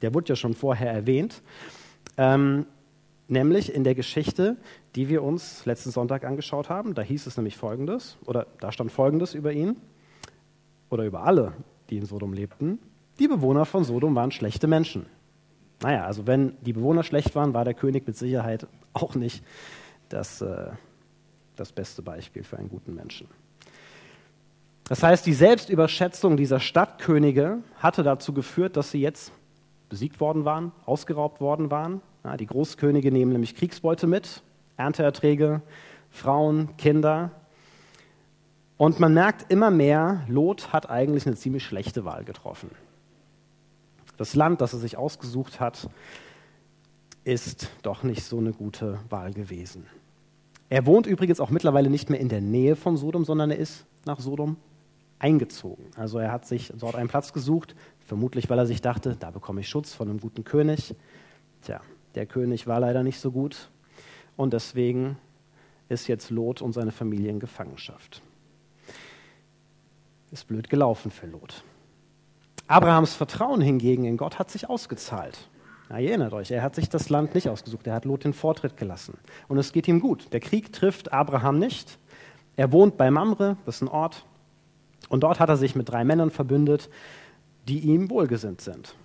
der 0.01 0.13
wurde 0.13 0.27
ja 0.27 0.35
schon 0.35 0.53
vorher 0.53 0.91
erwähnt, 0.91 1.41
ähm, 2.17 2.65
nämlich 3.29 3.73
in 3.73 3.85
der 3.85 3.95
Geschichte, 3.95 4.57
die 4.95 5.07
wir 5.07 5.23
uns 5.23 5.65
letzten 5.65 5.91
Sonntag 5.91 6.25
angeschaut 6.25 6.67
haben. 6.67 6.93
Da 6.93 7.03
hieß 7.03 7.25
es 7.25 7.37
nämlich 7.37 7.55
Folgendes, 7.55 8.17
oder 8.25 8.47
da 8.59 8.73
stand 8.73 8.91
Folgendes 8.91 9.33
über 9.33 9.53
ihn, 9.53 9.77
oder 10.89 11.05
über 11.05 11.23
alle, 11.23 11.53
die 11.89 11.95
in 11.95 12.05
Sodom 12.05 12.33
lebten. 12.33 12.79
Die 13.17 13.29
Bewohner 13.29 13.63
von 13.63 13.85
Sodom 13.85 14.13
waren 14.13 14.31
schlechte 14.31 14.67
Menschen. 14.67 15.05
Naja, 15.81 16.05
also 16.05 16.27
wenn 16.27 16.55
die 16.61 16.73
Bewohner 16.73 17.03
schlecht 17.03 17.35
waren, 17.35 17.53
war 17.53 17.65
der 17.65 17.73
König 17.73 18.05
mit 18.07 18.17
Sicherheit 18.17 18.67
auch 18.93 19.15
nicht 19.15 19.43
das. 20.09 20.41
Äh, 20.41 20.71
das 21.61 21.71
beste 21.71 22.01
Beispiel 22.01 22.43
für 22.43 22.57
einen 22.57 22.69
guten 22.69 22.95
Menschen. 22.95 23.27
Das 24.85 25.03
heißt, 25.03 25.25
die 25.25 25.33
Selbstüberschätzung 25.33 26.35
dieser 26.35 26.59
Stadtkönige 26.59 27.59
hatte 27.77 28.03
dazu 28.03 28.33
geführt, 28.33 28.75
dass 28.75 28.91
sie 28.91 28.99
jetzt 28.99 29.31
besiegt 29.89 30.19
worden 30.19 30.43
waren, 30.43 30.71
ausgeraubt 30.85 31.39
worden 31.39 31.71
waren. 31.71 32.01
Ja, 32.23 32.35
die 32.35 32.47
Großkönige 32.47 33.11
nehmen 33.11 33.31
nämlich 33.31 33.55
Kriegsbeute 33.55 34.07
mit, 34.07 34.41
Ernteerträge, 34.77 35.61
Frauen, 36.09 36.75
Kinder. 36.77 37.31
Und 38.77 38.99
man 38.99 39.13
merkt 39.13 39.51
immer 39.51 39.69
mehr, 39.69 40.23
Lot 40.27 40.73
hat 40.73 40.89
eigentlich 40.89 41.25
eine 41.27 41.35
ziemlich 41.35 41.63
schlechte 41.63 42.05
Wahl 42.05 42.23
getroffen. 42.23 42.71
Das 44.21 44.35
Land, 44.35 44.61
das 44.61 44.73
er 44.73 44.77
sich 44.77 44.97
ausgesucht 44.97 45.59
hat, 45.59 45.89
ist 47.23 47.71
doch 47.81 48.03
nicht 48.03 48.23
so 48.23 48.37
eine 48.37 48.53
gute 48.53 48.99
Wahl 49.09 49.33
gewesen. 49.33 49.87
Er 50.69 50.85
wohnt 50.85 51.07
übrigens 51.07 51.39
auch 51.39 51.49
mittlerweile 51.49 51.89
nicht 51.89 52.11
mehr 52.11 52.19
in 52.19 52.29
der 52.29 52.39
Nähe 52.39 52.75
von 52.75 52.97
Sodom, 52.97 53.25
sondern 53.25 53.49
er 53.49 53.57
ist 53.57 53.83
nach 54.05 54.19
Sodom 54.19 54.57
eingezogen. 55.17 55.85
Also 55.95 56.19
er 56.19 56.31
hat 56.31 56.45
sich 56.45 56.71
dort 56.77 56.93
einen 56.93 57.09
Platz 57.09 57.33
gesucht, 57.33 57.73
vermutlich 58.05 58.47
weil 58.47 58.59
er 58.59 58.67
sich 58.67 58.79
dachte, 58.79 59.17
da 59.19 59.31
bekomme 59.31 59.61
ich 59.61 59.69
Schutz 59.69 59.95
von 59.95 60.07
einem 60.07 60.19
guten 60.19 60.43
König. 60.43 60.93
Tja, 61.63 61.81
der 62.13 62.27
König 62.27 62.67
war 62.67 62.79
leider 62.79 63.01
nicht 63.01 63.19
so 63.19 63.31
gut 63.31 63.71
und 64.37 64.53
deswegen 64.53 65.17
ist 65.89 66.07
jetzt 66.07 66.29
Lot 66.29 66.61
und 66.61 66.73
seine 66.73 66.91
Familie 66.91 67.31
in 67.31 67.39
Gefangenschaft. 67.39 68.21
Ist 70.29 70.47
blöd 70.47 70.69
gelaufen 70.69 71.09
für 71.09 71.25
Lot. 71.25 71.63
Abrahams 72.67 73.15
Vertrauen 73.15 73.61
hingegen 73.61 74.05
in 74.05 74.17
Gott 74.17 74.39
hat 74.39 74.49
sich 74.49 74.69
ausgezahlt. 74.69 75.37
Ja, 75.89 75.97
ihr 75.97 76.09
erinnert 76.09 76.33
euch, 76.33 76.51
er 76.51 76.61
hat 76.61 76.75
sich 76.75 76.87
das 76.87 77.09
Land 77.09 77.35
nicht 77.35 77.49
ausgesucht, 77.49 77.85
er 77.85 77.93
hat 77.93 78.05
Lot 78.05 78.23
den 78.23 78.33
Vortritt 78.33 78.77
gelassen. 78.77 79.17
Und 79.49 79.57
es 79.57 79.73
geht 79.73 79.87
ihm 79.89 79.99
gut. 79.99 80.31
Der 80.31 80.39
Krieg 80.39 80.71
trifft 80.71 81.11
Abraham 81.11 81.59
nicht. 81.59 81.97
Er 82.55 82.71
wohnt 82.71 82.97
bei 82.97 83.11
Mamre, 83.11 83.57
das 83.65 83.75
ist 83.75 83.81
ein 83.81 83.87
Ort. 83.89 84.25
Und 85.09 85.23
dort 85.23 85.39
hat 85.39 85.49
er 85.49 85.57
sich 85.57 85.75
mit 85.75 85.89
drei 85.89 86.05
Männern 86.05 86.31
verbündet, 86.31 86.89
die 87.67 87.79
ihm 87.79 88.09
wohlgesinnt 88.09 88.61
sind. 88.61 88.95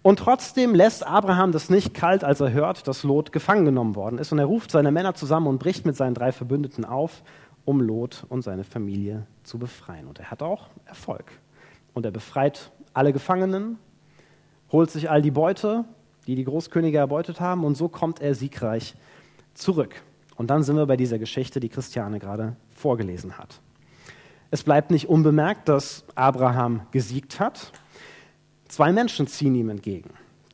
Und 0.00 0.18
trotzdem 0.18 0.74
lässt 0.74 1.06
Abraham 1.06 1.52
das 1.52 1.70
nicht 1.70 1.94
kalt, 1.94 2.24
als 2.24 2.40
er 2.40 2.52
hört, 2.52 2.88
dass 2.88 3.04
Lot 3.04 3.30
gefangen 3.30 3.64
genommen 3.64 3.94
worden 3.94 4.18
ist. 4.18 4.32
Und 4.32 4.38
er 4.38 4.46
ruft 4.46 4.70
seine 4.70 4.90
Männer 4.90 5.14
zusammen 5.14 5.46
und 5.46 5.58
bricht 5.58 5.84
mit 5.84 5.96
seinen 5.96 6.14
drei 6.14 6.32
Verbündeten 6.32 6.84
auf, 6.84 7.22
um 7.64 7.80
Lot 7.80 8.24
und 8.28 8.42
seine 8.42 8.64
Familie 8.64 9.26
zu 9.44 9.58
befreien. 9.58 10.08
Und 10.08 10.18
er 10.18 10.30
hat 10.30 10.42
auch 10.42 10.68
Erfolg. 10.86 11.26
Und 11.94 12.04
er 12.04 12.12
befreit 12.12 12.72
alle 12.94 13.12
Gefangenen, 13.12 13.78
holt 14.70 14.90
sich 14.90 15.10
all 15.10 15.22
die 15.22 15.30
Beute, 15.30 15.84
die 16.26 16.34
die 16.34 16.44
Großkönige 16.44 16.98
erbeutet 16.98 17.40
haben, 17.40 17.64
und 17.64 17.76
so 17.76 17.88
kommt 17.88 18.20
er 18.20 18.34
siegreich 18.34 18.94
zurück. 19.54 20.02
Und 20.36 20.48
dann 20.50 20.62
sind 20.62 20.76
wir 20.76 20.86
bei 20.86 20.96
dieser 20.96 21.18
Geschichte, 21.18 21.60
die 21.60 21.68
Christiane 21.68 22.18
gerade 22.18 22.56
vorgelesen 22.70 23.38
hat. 23.38 23.60
Es 24.50 24.62
bleibt 24.62 24.90
nicht 24.90 25.08
unbemerkt, 25.08 25.68
dass 25.68 26.04
Abraham 26.14 26.82
gesiegt 26.90 27.40
hat. 27.40 27.72
Zwei 28.68 28.92
Menschen 28.92 29.26
ziehen 29.26 29.54
ihm 29.54 29.68
entgegen. 29.68 30.10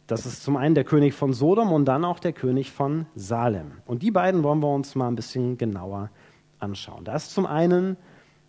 Das 0.06 0.24
ist 0.24 0.42
zum 0.42 0.56
einen 0.56 0.74
der 0.74 0.84
König 0.84 1.14
von 1.14 1.32
Sodom 1.34 1.72
und 1.72 1.84
dann 1.84 2.04
auch 2.04 2.18
der 2.18 2.32
König 2.32 2.72
von 2.72 3.06
Salem. 3.14 3.72
Und 3.86 4.02
die 4.02 4.10
beiden 4.10 4.42
wollen 4.42 4.60
wir 4.60 4.72
uns 4.72 4.94
mal 4.94 5.08
ein 5.08 5.16
bisschen 5.16 5.58
genauer 5.58 6.10
anschauen. 6.58 7.04
Da 7.04 7.14
ist 7.14 7.30
zum 7.30 7.44
einen 7.44 7.96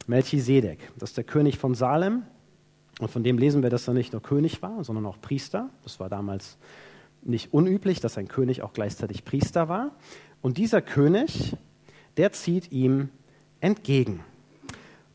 Melchisedek, 0.08 0.79
das 0.98 1.10
ist 1.10 1.17
der 1.17 1.25
König 1.25 1.58
von 1.58 1.75
Salem. 1.75 2.24
Und 3.00 3.10
von 3.10 3.24
dem 3.24 3.38
lesen 3.38 3.63
wir, 3.63 3.70
dass 3.70 3.88
er 3.88 3.94
nicht 3.94 4.13
nur 4.13 4.22
König 4.22 4.62
war, 4.62 4.84
sondern 4.84 5.06
auch 5.06 5.20
Priester. 5.20 5.70
Das 5.84 6.00
war 6.00 6.10
damals 6.10 6.58
nicht 7.22 7.53
unüblich, 7.53 8.01
dass 8.01 8.18
ein 8.18 8.27
König 8.27 8.62
auch 8.62 8.74
gleichzeitig 8.74 9.25
Priester 9.25 9.70
war. 9.70 9.91
Und 10.41 10.58
dieser 10.58 10.82
König, 10.82 11.56
der 12.18 12.32
zieht 12.34 12.72
ihm 12.72 13.10
entgegen. 13.62 14.24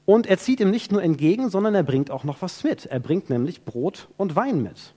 Und 0.06 0.26
er 0.26 0.38
zieht 0.38 0.60
ihm 0.60 0.70
nicht 0.70 0.92
nur 0.92 1.02
entgegen, 1.02 1.48
sondern 1.48 1.74
er 1.74 1.82
bringt 1.82 2.10
auch 2.10 2.24
noch 2.24 2.42
was 2.42 2.64
mit. 2.64 2.86
Er 2.86 3.00
bringt 3.00 3.30
nämlich 3.30 3.64
Brot 3.64 4.08
und 4.16 4.36
Wein 4.36 4.62
mit. 4.62 4.94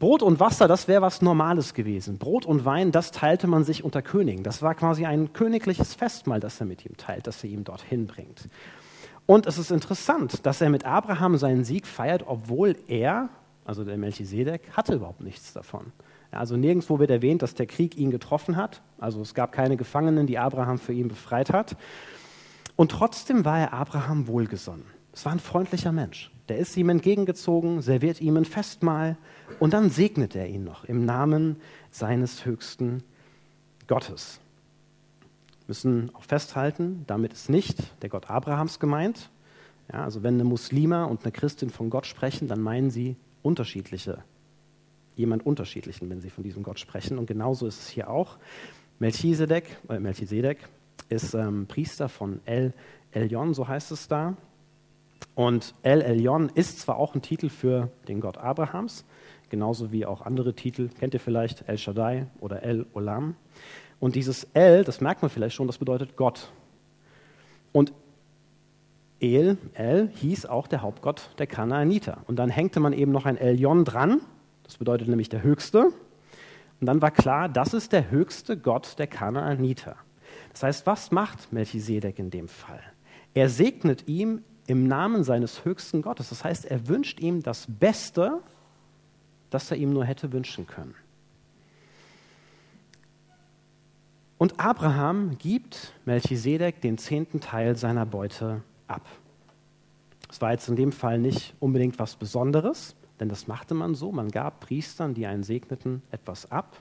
Brot 0.00 0.22
und 0.22 0.40
Wasser, 0.40 0.66
das 0.66 0.88
wäre 0.88 1.00
was 1.00 1.22
Normales 1.22 1.74
gewesen. 1.74 2.18
Brot 2.18 2.44
und 2.44 2.64
Wein, 2.64 2.90
das 2.90 3.12
teilte 3.12 3.46
man 3.46 3.62
sich 3.62 3.84
unter 3.84 4.02
Königen. 4.02 4.42
Das 4.42 4.60
war 4.60 4.74
quasi 4.74 5.06
ein 5.06 5.32
königliches 5.32 5.94
Festmahl, 5.94 6.40
das 6.40 6.58
er 6.58 6.66
mit 6.66 6.84
ihm 6.84 6.96
teilt, 6.96 7.28
das 7.28 7.44
er 7.44 7.50
ihm 7.50 7.62
dorthin 7.62 8.08
bringt. 8.08 8.48
Und 9.26 9.46
es 9.46 9.58
ist 9.58 9.70
interessant, 9.70 10.44
dass 10.46 10.60
er 10.60 10.70
mit 10.70 10.84
Abraham 10.84 11.36
seinen 11.36 11.64
Sieg 11.64 11.86
feiert, 11.86 12.24
obwohl 12.26 12.76
er, 12.88 13.28
also 13.64 13.84
der 13.84 13.96
Melchisedek, 13.96 14.62
hatte 14.72 14.94
überhaupt 14.94 15.20
nichts 15.20 15.52
davon. 15.52 15.92
Also 16.30 16.56
nirgendwo 16.56 16.98
wird 16.98 17.10
erwähnt, 17.10 17.42
dass 17.42 17.54
der 17.54 17.66
Krieg 17.66 17.96
ihn 17.96 18.10
getroffen 18.10 18.56
hat. 18.56 18.82
Also 18.98 19.20
es 19.20 19.34
gab 19.34 19.52
keine 19.52 19.76
Gefangenen, 19.76 20.26
die 20.26 20.38
Abraham 20.38 20.78
für 20.78 20.92
ihn 20.92 21.08
befreit 21.08 21.52
hat. 21.52 21.76
Und 22.74 22.90
trotzdem 22.90 23.44
war 23.44 23.60
er 23.60 23.72
Abraham 23.74 24.26
wohlgesonnen. 24.26 24.86
Es 25.12 25.24
war 25.26 25.32
ein 25.32 25.40
freundlicher 25.40 25.92
Mensch. 25.92 26.30
Der 26.48 26.58
ist 26.58 26.76
ihm 26.76 26.88
entgegengezogen, 26.88 27.82
serviert 27.82 28.20
ihm 28.20 28.36
ein 28.36 28.46
Festmahl 28.46 29.16
und 29.60 29.74
dann 29.74 29.90
segnet 29.90 30.34
er 30.34 30.48
ihn 30.48 30.64
noch 30.64 30.84
im 30.84 31.04
Namen 31.04 31.56
seines 31.90 32.44
höchsten 32.46 33.02
Gottes. 33.86 34.40
Müssen 35.72 36.14
auch 36.14 36.24
festhalten, 36.24 37.04
damit 37.06 37.32
ist 37.32 37.48
nicht 37.48 37.78
der 38.02 38.10
Gott 38.10 38.28
Abrahams 38.28 38.78
gemeint. 38.78 39.30
Ja, 39.90 40.04
also 40.04 40.22
wenn 40.22 40.34
eine 40.34 40.44
Muslima 40.44 41.04
und 41.04 41.22
eine 41.22 41.32
Christin 41.32 41.70
von 41.70 41.88
Gott 41.88 42.04
sprechen, 42.04 42.46
dann 42.46 42.60
meinen 42.60 42.90
sie 42.90 43.16
unterschiedliche, 43.42 44.18
jemand 45.16 45.46
unterschiedlichen, 45.46 46.10
wenn 46.10 46.20
sie 46.20 46.28
von 46.28 46.44
diesem 46.44 46.62
Gott 46.62 46.78
sprechen. 46.78 47.16
Und 47.16 47.24
genauso 47.24 47.66
ist 47.66 47.80
es 47.80 47.88
hier 47.88 48.10
auch. 48.10 48.36
Melchisedek, 48.98 49.78
äh 49.88 49.98
Melchisedek 49.98 50.58
ist 51.08 51.32
ähm, 51.32 51.64
Priester 51.68 52.10
von 52.10 52.40
El 52.44 52.74
Elyon, 53.12 53.54
so 53.54 53.66
heißt 53.66 53.92
es 53.92 54.08
da. 54.08 54.36
Und 55.34 55.74
El 55.80 56.02
Elyon 56.02 56.50
ist 56.54 56.80
zwar 56.80 56.98
auch 56.98 57.14
ein 57.14 57.22
Titel 57.22 57.48
für 57.48 57.88
den 58.08 58.20
Gott 58.20 58.36
Abrahams, 58.36 59.06
genauso 59.48 59.90
wie 59.90 60.04
auch 60.04 60.20
andere 60.20 60.52
Titel, 60.52 60.90
kennt 61.00 61.14
ihr 61.14 61.20
vielleicht 61.20 61.66
El 61.66 61.78
Shaddai 61.78 62.26
oder 62.40 62.62
El 62.62 62.84
Olam. 62.92 63.36
Und 64.02 64.16
dieses 64.16 64.48
El, 64.52 64.82
das 64.82 65.00
merkt 65.00 65.22
man 65.22 65.30
vielleicht 65.30 65.54
schon, 65.54 65.68
das 65.68 65.78
bedeutet 65.78 66.16
Gott. 66.16 66.50
Und 67.70 67.92
El, 69.20 69.58
El 69.74 70.08
hieß 70.08 70.46
auch 70.46 70.66
der 70.66 70.82
Hauptgott 70.82 71.30
der 71.38 71.46
Kanaaniter. 71.46 72.18
Und 72.26 72.34
dann 72.34 72.50
hängte 72.50 72.80
man 72.80 72.94
eben 72.94 73.12
noch 73.12 73.26
ein 73.26 73.36
Elyon 73.36 73.84
dran, 73.84 74.20
das 74.64 74.78
bedeutet 74.78 75.06
nämlich 75.06 75.28
der 75.28 75.44
Höchste. 75.44 75.92
Und 76.80 76.86
dann 76.86 77.00
war 77.00 77.12
klar, 77.12 77.48
das 77.48 77.74
ist 77.74 77.92
der 77.92 78.10
höchste 78.10 78.58
Gott 78.58 78.98
der 78.98 79.06
Kanaaniter. 79.06 79.94
Das 80.50 80.64
heißt, 80.64 80.84
was 80.84 81.12
macht 81.12 81.52
Melchisedek 81.52 82.18
in 82.18 82.30
dem 82.30 82.48
Fall? 82.48 82.82
Er 83.34 83.48
segnet 83.48 84.08
ihm 84.08 84.42
im 84.66 84.88
Namen 84.88 85.22
seines 85.22 85.64
höchsten 85.64 86.02
Gottes. 86.02 86.30
Das 86.30 86.42
heißt, 86.42 86.64
er 86.64 86.88
wünscht 86.88 87.20
ihm 87.20 87.44
das 87.44 87.68
Beste, 87.68 88.40
das 89.50 89.70
er 89.70 89.76
ihm 89.76 89.92
nur 89.92 90.04
hätte 90.04 90.32
wünschen 90.32 90.66
können. 90.66 90.96
Und 94.42 94.58
Abraham 94.58 95.38
gibt 95.38 95.92
Melchisedek 96.04 96.80
den 96.80 96.98
zehnten 96.98 97.38
Teil 97.38 97.76
seiner 97.76 98.04
Beute 98.04 98.62
ab. 98.88 99.06
Es 100.28 100.40
war 100.40 100.50
jetzt 100.50 100.68
in 100.68 100.74
dem 100.74 100.90
Fall 100.90 101.20
nicht 101.20 101.54
unbedingt 101.60 102.00
was 102.00 102.16
Besonderes, 102.16 102.96
denn 103.20 103.28
das 103.28 103.46
machte 103.46 103.74
man 103.74 103.94
so. 103.94 104.10
Man 104.10 104.32
gab 104.32 104.58
Priestern, 104.58 105.14
die 105.14 105.26
einen 105.26 105.44
segneten, 105.44 106.02
etwas 106.10 106.50
ab. 106.50 106.76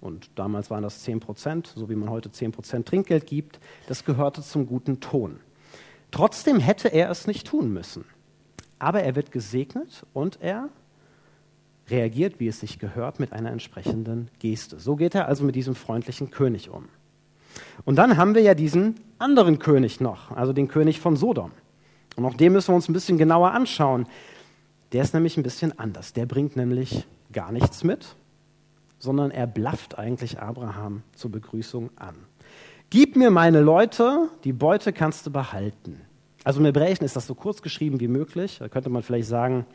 Und 0.00 0.30
damals 0.36 0.70
waren 0.70 0.84
das 0.84 1.02
10 1.02 1.18
Prozent, 1.18 1.72
so 1.74 1.90
wie 1.90 1.96
man 1.96 2.08
heute 2.08 2.30
10 2.30 2.52
Prozent 2.52 2.86
Trinkgeld 2.86 3.26
gibt. 3.26 3.58
Das 3.88 4.04
gehörte 4.04 4.40
zum 4.40 4.68
guten 4.68 5.00
Ton. 5.00 5.40
Trotzdem 6.12 6.60
hätte 6.60 6.86
er 6.86 7.10
es 7.10 7.26
nicht 7.26 7.48
tun 7.48 7.72
müssen. 7.72 8.04
Aber 8.78 9.02
er 9.02 9.16
wird 9.16 9.32
gesegnet 9.32 10.06
und 10.12 10.40
er 10.40 10.68
reagiert, 11.88 12.40
wie 12.40 12.48
es 12.48 12.60
sich 12.60 12.78
gehört, 12.78 13.20
mit 13.20 13.32
einer 13.32 13.50
entsprechenden 13.50 14.28
Geste. 14.38 14.78
So 14.78 14.96
geht 14.96 15.14
er 15.14 15.28
also 15.28 15.44
mit 15.44 15.54
diesem 15.54 15.74
freundlichen 15.74 16.30
König 16.30 16.70
um. 16.70 16.86
Und 17.84 17.96
dann 17.96 18.16
haben 18.16 18.34
wir 18.34 18.42
ja 18.42 18.54
diesen 18.54 18.96
anderen 19.18 19.58
König 19.58 20.00
noch, 20.00 20.30
also 20.32 20.52
den 20.52 20.68
König 20.68 21.00
von 21.00 21.16
Sodom. 21.16 21.52
Und 22.16 22.24
auch 22.24 22.34
den 22.34 22.52
müssen 22.52 22.68
wir 22.68 22.76
uns 22.76 22.88
ein 22.88 22.92
bisschen 22.92 23.18
genauer 23.18 23.52
anschauen. 23.52 24.06
Der 24.92 25.02
ist 25.02 25.14
nämlich 25.14 25.36
ein 25.36 25.42
bisschen 25.42 25.78
anders. 25.78 26.12
Der 26.12 26.26
bringt 26.26 26.56
nämlich 26.56 27.06
gar 27.32 27.52
nichts 27.52 27.84
mit, 27.84 28.16
sondern 28.98 29.30
er 29.30 29.46
blafft 29.46 29.98
eigentlich 29.98 30.40
Abraham 30.40 31.02
zur 31.14 31.30
Begrüßung 31.30 31.90
an. 31.96 32.14
Gib 32.90 33.16
mir 33.16 33.30
meine 33.30 33.60
Leute, 33.60 34.28
die 34.44 34.52
Beute 34.52 34.92
kannst 34.92 35.26
du 35.26 35.30
behalten. 35.30 36.00
Also 36.44 36.60
im 36.60 36.66
Hebräischen 36.66 37.04
ist 37.04 37.16
das 37.16 37.26
so 37.26 37.34
kurz 37.34 37.60
geschrieben 37.60 37.98
wie 37.98 38.06
möglich. 38.08 38.58
Da 38.60 38.68
könnte 38.68 38.88
man 38.88 39.02
vielleicht 39.02 39.26
sagen, 39.26 39.66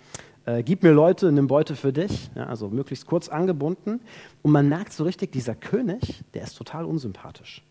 äh, 0.45 0.63
gib 0.63 0.83
mir 0.83 0.91
Leute, 0.91 1.31
nimm 1.31 1.47
Beute 1.47 1.75
für 1.75 1.93
dich. 1.93 2.29
Ja, 2.35 2.45
also 2.45 2.69
möglichst 2.69 3.05
kurz 3.05 3.29
angebunden. 3.29 4.01
Und 4.41 4.51
man 4.51 4.67
merkt 4.69 4.93
so 4.93 5.03
richtig, 5.03 5.31
dieser 5.31 5.55
König, 5.55 6.23
der 6.33 6.43
ist 6.43 6.55
total 6.55 6.85
unsympathisch. 6.85 7.63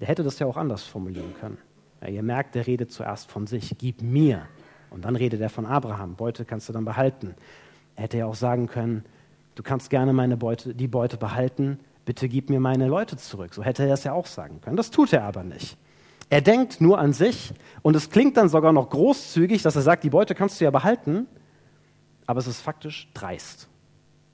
Der 0.00 0.08
hätte 0.08 0.22
das 0.22 0.38
ja 0.38 0.46
auch 0.46 0.56
anders 0.56 0.84
formulieren 0.84 1.34
können. 1.40 1.58
Ja, 2.00 2.08
ihr 2.08 2.22
merkt, 2.22 2.54
der 2.54 2.66
redet 2.66 2.90
zuerst 2.92 3.30
von 3.30 3.46
sich, 3.46 3.76
gib 3.78 4.02
mir. 4.02 4.42
Und 4.90 5.04
dann 5.04 5.16
redet 5.16 5.40
er 5.40 5.48
von 5.48 5.64
Abraham, 5.64 6.16
Beute 6.16 6.44
kannst 6.44 6.68
du 6.68 6.72
dann 6.72 6.84
behalten. 6.84 7.34
Er 7.96 8.04
hätte 8.04 8.18
ja 8.18 8.26
auch 8.26 8.34
sagen 8.34 8.66
können, 8.66 9.04
du 9.54 9.62
kannst 9.62 9.90
gerne 9.90 10.12
meine 10.12 10.36
Beute, 10.36 10.74
die 10.74 10.88
Beute 10.88 11.16
behalten, 11.16 11.78
bitte 12.04 12.28
gib 12.28 12.50
mir 12.50 12.60
meine 12.60 12.88
Leute 12.88 13.16
zurück. 13.16 13.54
So 13.54 13.62
hätte 13.62 13.84
er 13.84 13.94
es 13.94 14.04
ja 14.04 14.12
auch 14.12 14.26
sagen 14.26 14.60
können. 14.60 14.76
Das 14.76 14.90
tut 14.90 15.12
er 15.12 15.24
aber 15.24 15.44
nicht. 15.44 15.76
Er 16.30 16.40
denkt 16.40 16.80
nur 16.80 16.98
an 16.98 17.12
sich 17.12 17.52
und 17.82 17.94
es 17.94 18.10
klingt 18.10 18.36
dann 18.36 18.48
sogar 18.48 18.72
noch 18.72 18.90
großzügig, 18.90 19.62
dass 19.62 19.76
er 19.76 19.82
sagt, 19.82 20.02
die 20.04 20.10
Beute 20.10 20.34
kannst 20.34 20.60
du 20.60 20.64
ja 20.64 20.70
behalten, 20.70 21.26
aber 22.26 22.40
es 22.40 22.46
ist 22.46 22.60
faktisch 22.60 23.08
dreist, 23.14 23.68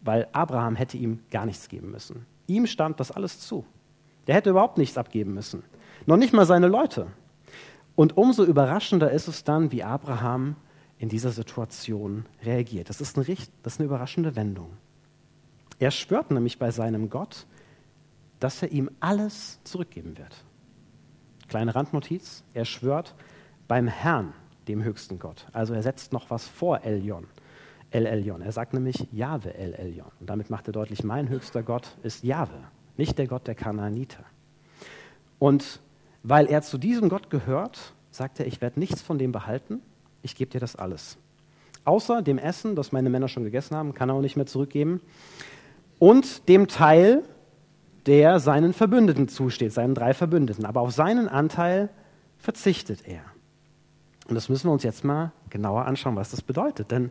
weil 0.03 0.29
Abraham 0.33 0.77
hätte 0.77 0.97
ihm 0.97 1.21
gar 1.31 1.47
nichts 1.47 1.69
geben 1.69 1.91
müssen. 1.91 2.27
Ihm 2.47 2.67
stand 2.67 3.01
das 3.01 3.11
alles 3.11 3.41
zu. 3.41 3.65
Der 4.27 4.35
hätte 4.35 4.51
überhaupt 4.51 4.79
nichts 4.79 4.99
abgeben 4.99 5.35
müssen. 5.35 5.63
Noch 6.07 6.17
nicht 6.17 6.33
mal 6.33 6.47
seine 6.47 6.69
Leute. 6.69 7.09
Und 7.97 8.17
umso 8.17 8.45
überraschender 8.45 9.11
ist 9.11 9.29
es 9.29 9.45
dann, 9.45 9.73
wie 9.73 9.83
Abraham 9.83 10.57
in 10.99 11.09
dieser 11.09 11.31
Situation 11.31 12.27
reagiert. 12.43 12.89
Das 12.89 13.01
ist 13.01 13.17
eine, 13.17 13.25
das 13.63 13.75
ist 13.75 13.81
eine 13.81 13.87
überraschende 13.87 14.37
Wendung. 14.37 14.71
Er 15.79 15.91
schwört 15.91 16.31
nämlich 16.31 16.59
bei 16.59 16.71
seinem 16.71 17.09
Gott, 17.09 17.47
dass 18.41 18.63
er 18.63 18.71
ihm 18.71 18.91
alles 19.01 19.61
zurückgeben 19.65 20.19
wird. 20.19 20.45
Kleine 21.49 21.75
Randnotiz, 21.75 22.45
er 22.53 22.65
schwört 22.65 23.15
beim 23.69 23.89
Herrn, 23.89 24.33
dem 24.67 24.83
höchsten 24.83 25.19
Gott. 25.19 25.47
Also 25.53 25.75
er 25.75 25.83
setzt 25.83 26.13
noch 26.13 26.31
was 26.31 26.47
vor 26.47 26.83
Elion. 26.85 27.27
El 27.91 28.07
Elyon. 28.07 28.43
Er 28.43 28.53
sagt 28.53 28.75
nämlich 28.75 29.07
Jahwe 29.13 29.55
El 29.55 29.75
Elyon. 29.75 30.11
Und 30.21 30.29
damit 30.29 30.51
macht 30.51 30.67
er 30.69 30.73
deutlich, 30.73 31.05
mein 31.05 31.29
höchster 31.29 31.63
Gott 31.63 31.97
ist 32.03 32.25
Jahwe, 32.25 32.59
nicht 32.97 33.19
der 33.19 33.27
Gott 33.27 33.47
der 33.47 33.55
Kanaaniter. 33.55 34.25
Und 35.39 35.81
weil 36.23 36.47
er 36.47 36.63
zu 36.63 36.79
diesem 36.79 37.09
Gott 37.09 37.31
gehört, 37.31 37.95
sagt 38.11 38.41
er, 38.41 38.47
ich 38.47 38.61
werde 38.61 38.81
nichts 38.81 39.01
von 39.01 39.19
dem 39.19 39.33
behalten, 39.33 39.81
ich 40.23 40.35
gebe 40.35 40.51
dir 40.51 40.61
das 40.61 40.77
alles. 40.77 41.17
Außer 41.85 42.21
dem 42.21 42.39
Essen, 42.39 42.77
das 42.77 42.93
meine 42.93 43.09
Männer 43.09 43.29
schon 43.29 43.45
gegessen 43.45 43.77
haben, 43.77 43.95
kann 43.95 44.11
er 44.11 44.17
auch 44.17 44.21
nicht 44.21 44.37
mehr 44.37 44.47
zurückgeben. 44.47 45.01
Und 45.99 46.49
dem 46.49 46.69
Teil, 46.69 47.23
der 48.07 48.41
seinen 48.41 48.73
Verbündeten 48.73 49.29
zusteht, 49.29 49.73
seinen 49.73 49.95
drei 49.95 50.13
Verbündeten. 50.13 50.67
Aber 50.67 50.83
auf 50.83 50.93
seinen 50.93 51.29
Anteil 51.29 51.89
verzichtet 52.37 53.07
er. 53.07 53.23
Und 54.29 54.35
das 54.35 54.49
müssen 54.49 54.69
wir 54.69 54.73
uns 54.73 54.83
jetzt 54.83 55.05
mal 55.05 55.33
genauer 55.49 55.87
anschauen, 55.87 56.17
was 56.17 56.31
das 56.31 56.43
bedeutet. 56.43 56.91
Denn 56.91 57.11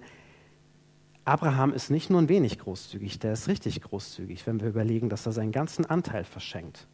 Abraham 1.28 1.74
ist 1.74 1.90
nicht 1.90 2.10
nur 2.10 2.22
ein 2.22 2.30
wenig 2.30 2.58
großzügig, 2.58 3.20
der 3.20 3.34
ist 3.34 3.50
richtig 3.50 3.82
großzügig, 3.82 4.48
wenn 4.48 4.62
wir 4.62 4.70
überlegen, 4.70 5.10
dass 5.10 5.26
er 5.26 5.34
seinen 5.34 5.52
ganzen 5.52 5.86
Anteil 5.86 6.24
verschenkt. 6.24 6.88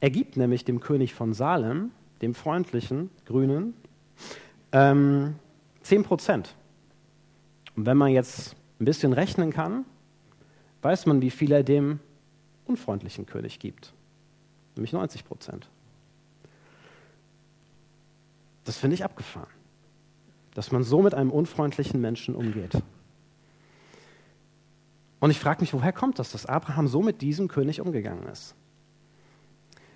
Er 0.00 0.10
gibt 0.10 0.36
nämlich 0.36 0.66
dem 0.66 0.80
König 0.80 1.14
von 1.14 1.32
Salem, 1.32 1.90
dem 2.20 2.34
freundlichen 2.34 3.08
Grünen, 3.24 3.72
ähm, 4.72 5.36
10 5.80 6.02
Prozent. 6.02 6.54
Und 7.76 7.86
wenn 7.86 7.96
man 7.96 8.10
jetzt 8.10 8.56
ein 8.78 8.84
bisschen 8.84 9.14
rechnen 9.14 9.54
kann, 9.54 9.86
weiß 10.82 11.06
man, 11.06 11.22
wie 11.22 11.30
viel 11.30 11.50
er 11.50 11.62
dem 11.62 11.98
unfreundlichen 12.66 13.24
König 13.24 13.58
gibt, 13.58 13.94
nämlich 14.76 14.92
90 14.92 15.24
Prozent. 15.24 15.66
Das 18.64 18.76
finde 18.76 18.96
ich 18.96 19.04
abgefahren, 19.04 19.48
dass 20.52 20.72
man 20.72 20.84
so 20.84 21.00
mit 21.00 21.14
einem 21.14 21.30
unfreundlichen 21.30 22.02
Menschen 22.02 22.34
umgeht. 22.34 22.82
Und 25.20 25.30
ich 25.30 25.40
frage 25.40 25.60
mich, 25.60 25.72
woher 25.72 25.92
kommt 25.92 26.18
das, 26.18 26.30
dass 26.32 26.46
Abraham 26.46 26.88
so 26.88 27.02
mit 27.02 27.20
diesem 27.20 27.48
König 27.48 27.80
umgegangen 27.80 28.28
ist? 28.28 28.54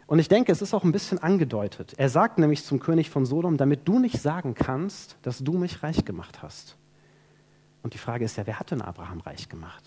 Und 0.06 0.18
ich 0.18 0.28
denke, 0.28 0.52
es 0.52 0.60
ist 0.60 0.74
auch 0.74 0.84
ein 0.84 0.92
bisschen 0.92 1.18
angedeutet. 1.20 1.94
Er 1.96 2.08
sagt 2.08 2.38
nämlich 2.38 2.64
zum 2.64 2.80
König 2.80 3.08
von 3.08 3.24
Sodom, 3.24 3.56
damit 3.56 3.88
du 3.88 3.98
nicht 3.98 4.20
sagen 4.20 4.54
kannst, 4.54 5.16
dass 5.22 5.38
du 5.38 5.52
mich 5.52 5.82
reich 5.82 6.04
gemacht 6.04 6.42
hast. 6.42 6.76
Und 7.82 7.94
die 7.94 7.98
Frage 7.98 8.24
ist 8.24 8.36
ja, 8.36 8.46
wer 8.46 8.58
hat 8.58 8.70
denn 8.70 8.82
Abraham 8.82 9.20
reich 9.20 9.48
gemacht? 9.48 9.84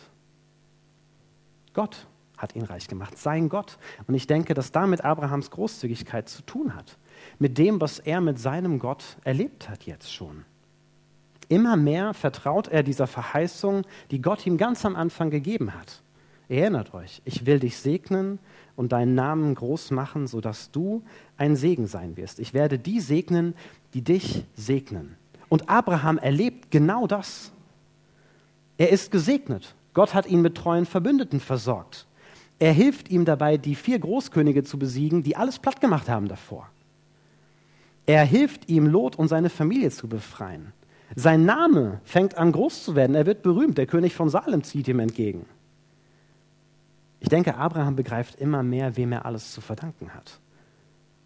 Gott 1.73 2.07
hat 2.37 2.55
ihn 2.55 2.63
reich 2.63 2.87
gemacht, 2.87 3.17
sein 3.17 3.49
Gott. 3.49 3.77
Und 4.07 4.15
ich 4.15 4.27
denke, 4.27 4.53
dass 4.53 4.71
damit 4.71 5.05
Abrahams 5.05 5.51
Großzügigkeit 5.51 6.27
zu 6.27 6.41
tun 6.41 6.75
hat. 6.75 6.97
Mit 7.39 7.57
dem, 7.57 7.79
was 7.79 7.99
er 7.99 8.19
mit 8.19 8.39
seinem 8.39 8.79
Gott 8.79 9.17
erlebt 9.23 9.69
hat 9.69 9.83
jetzt 9.83 10.11
schon. 10.11 10.43
Immer 11.47 11.75
mehr 11.75 12.13
vertraut 12.13 12.67
er 12.67 12.83
dieser 12.83 13.07
Verheißung, 13.07 13.83
die 14.11 14.21
Gott 14.21 14.45
ihm 14.45 14.57
ganz 14.57 14.85
am 14.85 14.95
Anfang 14.95 15.29
gegeben 15.29 15.73
hat. 15.73 16.01
Erinnert 16.47 16.93
euch, 16.93 17.21
ich 17.25 17.45
will 17.45 17.59
dich 17.59 17.77
segnen 17.77 18.39
und 18.75 18.91
deinen 18.91 19.15
Namen 19.15 19.55
groß 19.55 19.91
machen, 19.91 20.27
sodass 20.27 20.71
du 20.71 21.03
ein 21.37 21.55
Segen 21.55 21.87
sein 21.87 22.17
wirst. 22.17 22.39
Ich 22.39 22.53
werde 22.53 22.77
die 22.77 22.99
segnen, 22.99 23.55
die 23.93 24.01
dich 24.01 24.43
segnen. 24.55 25.15
Und 25.49 25.69
Abraham 25.69 26.17
erlebt 26.17 26.71
genau 26.71 27.07
das. 27.07 27.51
Er 28.77 28.89
ist 28.89 29.11
gesegnet. 29.11 29.73
Gott 29.93 30.13
hat 30.13 30.27
ihn 30.27 30.41
mit 30.41 30.55
treuen 30.55 30.85
Verbündeten 30.85 31.39
versorgt. 31.39 32.05
Er 32.59 32.73
hilft 32.73 33.09
ihm 33.09 33.25
dabei, 33.25 33.57
die 33.57 33.75
vier 33.75 33.99
Großkönige 33.99 34.63
zu 34.63 34.77
besiegen, 34.77 35.23
die 35.23 35.35
alles 35.35 35.59
platt 35.59 35.81
gemacht 35.81 36.09
haben 36.09 36.27
davor. 36.27 36.69
Er 38.05 38.23
hilft 38.23 38.69
ihm, 38.69 38.85
Lot 38.85 39.15
und 39.15 39.29
seine 39.29 39.49
Familie 39.49 39.89
zu 39.89 40.07
befreien. 40.07 40.73
Sein 41.13 41.45
Name 41.45 42.01
fängt 42.03 42.38
an 42.38 42.51
groß 42.51 42.83
zu 42.83 42.95
werden. 42.95 43.15
Er 43.15 43.25
wird 43.25 43.43
berühmt. 43.43 43.77
Der 43.77 43.85
König 43.85 44.15
von 44.15 44.29
Salem 44.29 44.63
zieht 44.63 44.88
ihm 44.88 45.00
entgegen. 45.00 45.45
Ich 47.19 47.29
denke, 47.29 47.55
Abraham 47.55 47.95
begreift 47.95 48.35
immer 48.35 48.63
mehr, 48.63 48.97
wem 48.97 49.12
er 49.12 49.25
alles 49.25 49.51
zu 49.51 49.62
verdanken 49.62 50.13
hat, 50.13 50.39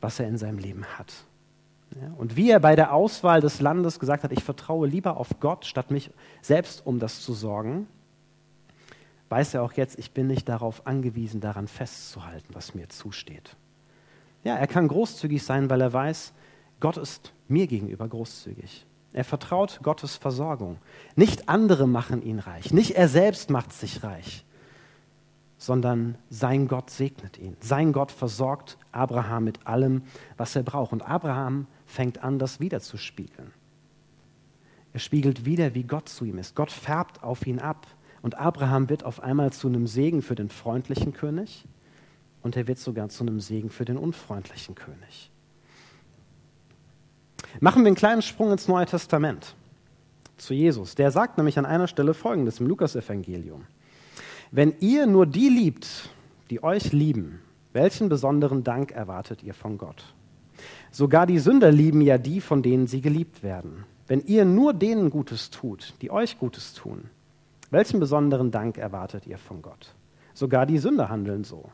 was 0.01 0.19
er 0.19 0.27
in 0.27 0.37
seinem 0.37 0.57
Leben 0.57 0.85
hat. 0.97 1.13
Und 2.17 2.35
wie 2.35 2.51
er 2.51 2.59
bei 2.59 2.75
der 2.75 2.93
Auswahl 2.93 3.41
des 3.41 3.61
Landes 3.61 3.99
gesagt 3.99 4.23
hat, 4.23 4.31
ich 4.31 4.43
vertraue 4.43 4.87
lieber 4.87 5.17
auf 5.17 5.39
Gott, 5.39 5.65
statt 5.65 5.91
mich 5.91 6.11
selbst 6.41 6.85
um 6.85 6.99
das 6.99 7.21
zu 7.21 7.33
sorgen, 7.33 7.87
weiß 9.29 9.55
er 9.55 9.63
auch 9.63 9.73
jetzt, 9.73 9.97
ich 9.97 10.11
bin 10.11 10.27
nicht 10.27 10.47
darauf 10.47 10.85
angewiesen, 10.85 11.41
daran 11.41 11.67
festzuhalten, 11.67 12.53
was 12.53 12.75
mir 12.75 12.89
zusteht. 12.89 13.55
Ja, 14.43 14.55
er 14.55 14.67
kann 14.67 14.87
großzügig 14.87 15.43
sein, 15.43 15.69
weil 15.69 15.81
er 15.81 15.91
weiß, 15.91 16.33
Gott 16.79 16.97
ist 16.97 17.33
mir 17.47 17.67
gegenüber 17.67 18.07
großzügig. 18.07 18.85
Er 19.11 19.23
vertraut 19.23 19.79
Gottes 19.81 20.15
Versorgung. 20.15 20.77
Nicht 21.15 21.49
andere 21.49 21.87
machen 21.87 22.21
ihn 22.21 22.39
reich, 22.39 22.71
nicht 22.73 22.91
er 22.91 23.07
selbst 23.07 23.49
macht 23.49 23.73
sich 23.73 24.03
reich, 24.03 24.45
sondern 25.57 26.17
sein 26.29 26.67
Gott 26.67 26.89
segnet 26.89 27.37
ihn. 27.37 27.57
Sein 27.59 27.91
Gott 27.91 28.11
versorgt 28.11 28.77
Abraham 28.91 29.45
mit 29.45 29.65
allem, 29.67 30.03
was 30.37 30.55
er 30.55 30.63
braucht. 30.63 30.93
Und 30.93 31.01
Abraham 31.01 31.67
fängt 31.85 32.23
an, 32.23 32.39
das 32.39 32.59
wiederzuspiegeln. 32.59 33.51
Er 34.93 34.99
spiegelt 34.99 35.45
wieder, 35.45 35.75
wie 35.75 35.83
Gott 35.83 36.09
zu 36.09 36.25
ihm 36.25 36.37
ist. 36.37 36.55
Gott 36.55 36.71
färbt 36.71 37.23
auf 37.23 37.45
ihn 37.45 37.59
ab. 37.59 37.87
Und 38.21 38.35
Abraham 38.35 38.89
wird 38.89 39.03
auf 39.03 39.21
einmal 39.21 39.53
zu 39.53 39.67
einem 39.67 39.87
Segen 39.87 40.21
für 40.21 40.35
den 40.35 40.49
freundlichen 40.49 41.13
König 41.13 41.65
und 42.41 42.55
er 42.55 42.67
wird 42.67 42.79
sogar 42.79 43.09
zu 43.09 43.23
einem 43.23 43.39
Segen 43.39 43.69
für 43.69 43.85
den 43.85 43.97
unfreundlichen 43.97 44.75
König. 44.75 45.31
Machen 47.59 47.83
wir 47.83 47.87
einen 47.87 47.95
kleinen 47.95 48.21
Sprung 48.21 48.51
ins 48.51 48.67
Neue 48.67 48.85
Testament 48.85 49.55
zu 50.37 50.53
Jesus. 50.53 50.95
Der 50.95 51.11
sagt 51.11 51.37
nämlich 51.37 51.57
an 51.59 51.65
einer 51.65 51.87
Stelle 51.87 52.13
Folgendes 52.13 52.59
im 52.59 52.67
Lukasevangelium. 52.67 53.65
Wenn 54.51 54.73
ihr 54.79 55.05
nur 55.05 55.25
die 55.25 55.49
liebt, 55.49 56.09
die 56.49 56.63
euch 56.63 56.91
lieben, 56.91 57.41
welchen 57.73 58.09
besonderen 58.09 58.63
Dank 58.63 58.91
erwartet 58.91 59.43
ihr 59.43 59.53
von 59.53 59.77
Gott? 59.77 60.13
Sogar 60.91 61.27
die 61.27 61.39
Sünder 61.39 61.71
lieben 61.71 62.01
ja 62.01 62.17
die, 62.17 62.41
von 62.41 62.63
denen 62.63 62.87
sie 62.87 63.01
geliebt 63.01 63.43
werden. 63.43 63.85
Wenn 64.07 64.21
ihr 64.25 64.45
nur 64.45 64.73
denen 64.73 65.09
Gutes 65.11 65.51
tut, 65.51 65.93
die 66.01 66.09
euch 66.09 66.39
Gutes 66.39 66.73
tun, 66.73 67.09
welchen 67.69 67.99
besonderen 67.99 68.49
Dank 68.49 68.77
erwartet 68.77 69.27
ihr 69.27 69.37
von 69.37 69.61
Gott? 69.61 69.93
Sogar 70.33 70.65
die 70.65 70.79
Sünder 70.79 71.09
handeln 71.09 71.43
so. 71.43 71.69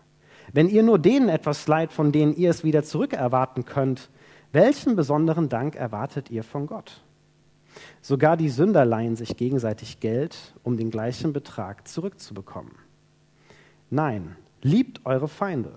Wenn 0.51 0.69
ihr 0.69 0.83
nur 0.83 0.99
denen 0.99 1.29
etwas 1.29 1.67
leid, 1.67 1.93
von 1.93 2.11
denen 2.11 2.35
ihr 2.35 2.49
es 2.49 2.63
wieder 2.63 2.83
zurückerwarten 2.83 3.65
könnt, 3.65 4.09
welchen 4.55 4.95
besonderen 4.95 5.49
Dank 5.49 5.75
erwartet 5.75 6.31
ihr 6.31 6.43
von 6.43 6.65
Gott? 6.65 7.03
Sogar 8.01 8.37
die 8.37 8.49
Sünder 8.49 8.85
leihen 8.85 9.15
sich 9.15 9.37
gegenseitig 9.37 9.99
Geld, 9.99 10.55
um 10.63 10.77
den 10.77 10.89
gleichen 10.89 11.33
Betrag 11.33 11.87
zurückzubekommen. 11.87 12.71
Nein, 13.89 14.35
liebt 14.61 15.05
eure 15.05 15.27
Feinde, 15.27 15.73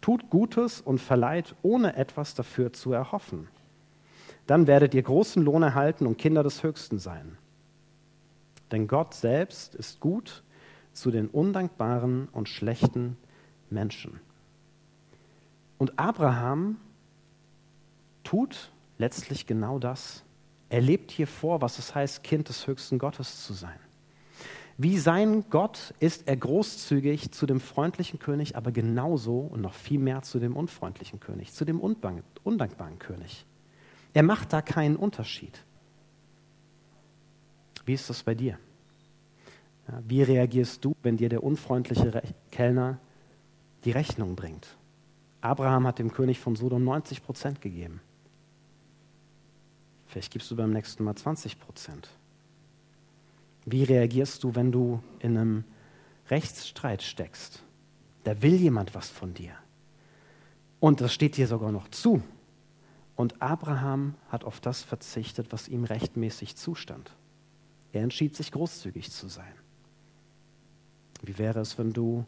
tut 0.00 0.30
Gutes 0.30 0.80
und 0.80 1.00
verleiht, 1.00 1.56
ohne 1.62 1.96
etwas 1.96 2.34
dafür 2.34 2.72
zu 2.72 2.92
erhoffen. 2.92 3.48
Dann 4.46 4.66
werdet 4.66 4.94
ihr 4.94 5.02
großen 5.02 5.42
Lohn 5.42 5.62
erhalten 5.62 6.06
und 6.06 6.18
Kinder 6.18 6.42
des 6.42 6.62
Höchsten 6.62 6.98
sein. 6.98 7.36
Denn 8.70 8.86
Gott 8.86 9.14
selbst 9.14 9.74
ist 9.74 10.00
gut 10.00 10.42
zu 10.92 11.10
den 11.10 11.28
undankbaren 11.28 12.28
und 12.32 12.48
schlechten 12.48 13.16
Menschen. 13.70 14.20
Und 15.78 15.98
Abraham 15.98 16.76
tut 18.28 18.70
letztlich 18.98 19.46
genau 19.46 19.78
das. 19.78 20.22
Er 20.68 20.82
lebt 20.82 21.10
hier 21.10 21.26
vor, 21.26 21.62
was 21.62 21.78
es 21.78 21.94
heißt, 21.94 22.22
Kind 22.22 22.50
des 22.50 22.66
höchsten 22.66 22.98
Gottes 22.98 23.42
zu 23.46 23.54
sein. 23.54 23.78
Wie 24.76 24.98
sein 24.98 25.44
Gott 25.48 25.94
ist 25.98 26.28
er 26.28 26.36
großzügig 26.36 27.32
zu 27.32 27.46
dem 27.46 27.58
freundlichen 27.58 28.18
König, 28.18 28.54
aber 28.54 28.70
genauso 28.70 29.38
und 29.38 29.62
noch 29.62 29.72
viel 29.72 29.98
mehr 29.98 30.20
zu 30.22 30.38
dem 30.38 30.56
unfreundlichen 30.56 31.20
König, 31.20 31.54
zu 31.54 31.64
dem 31.64 31.80
undankbaren 31.80 32.98
König. 32.98 33.46
Er 34.12 34.22
macht 34.22 34.52
da 34.52 34.60
keinen 34.60 34.96
Unterschied. 34.96 35.64
Wie 37.86 37.94
ist 37.94 38.10
das 38.10 38.22
bei 38.22 38.34
dir? 38.34 38.58
wie 40.06 40.22
reagierst 40.22 40.84
du, 40.84 40.94
wenn 41.02 41.16
dir 41.16 41.30
der 41.30 41.42
unfreundliche 41.42 42.22
Kellner 42.50 42.98
die 43.84 43.90
Rechnung 43.90 44.36
bringt? 44.36 44.76
Abraham 45.40 45.86
hat 45.86 45.98
dem 45.98 46.12
König 46.12 46.38
von 46.38 46.56
Sodom 46.56 46.84
90 46.84 47.22
Prozent 47.22 47.62
gegeben. 47.62 48.02
Vielleicht 50.08 50.32
gibst 50.32 50.50
du 50.50 50.56
beim 50.56 50.72
nächsten 50.72 51.04
Mal 51.04 51.14
20 51.14 51.60
Prozent. 51.60 52.08
Wie 53.66 53.84
reagierst 53.84 54.42
du, 54.42 54.54
wenn 54.54 54.72
du 54.72 55.02
in 55.20 55.36
einem 55.36 55.64
Rechtsstreit 56.30 57.02
steckst? 57.02 57.62
Da 58.24 58.40
will 58.42 58.54
jemand 58.54 58.94
was 58.94 59.10
von 59.10 59.34
dir. 59.34 59.52
Und 60.80 61.02
das 61.02 61.12
steht 61.12 61.36
dir 61.36 61.46
sogar 61.46 61.72
noch 61.72 61.88
zu. 61.88 62.22
Und 63.16 63.42
Abraham 63.42 64.14
hat 64.28 64.44
auf 64.44 64.60
das 64.60 64.82
verzichtet, 64.82 65.52
was 65.52 65.68
ihm 65.68 65.84
rechtmäßig 65.84 66.56
zustand. 66.56 67.14
Er 67.92 68.02
entschied 68.02 68.34
sich 68.34 68.52
großzügig 68.52 69.10
zu 69.10 69.28
sein. 69.28 69.52
Wie 71.22 71.36
wäre 71.36 71.60
es, 71.60 71.78
wenn 71.78 71.92
du 71.92 72.24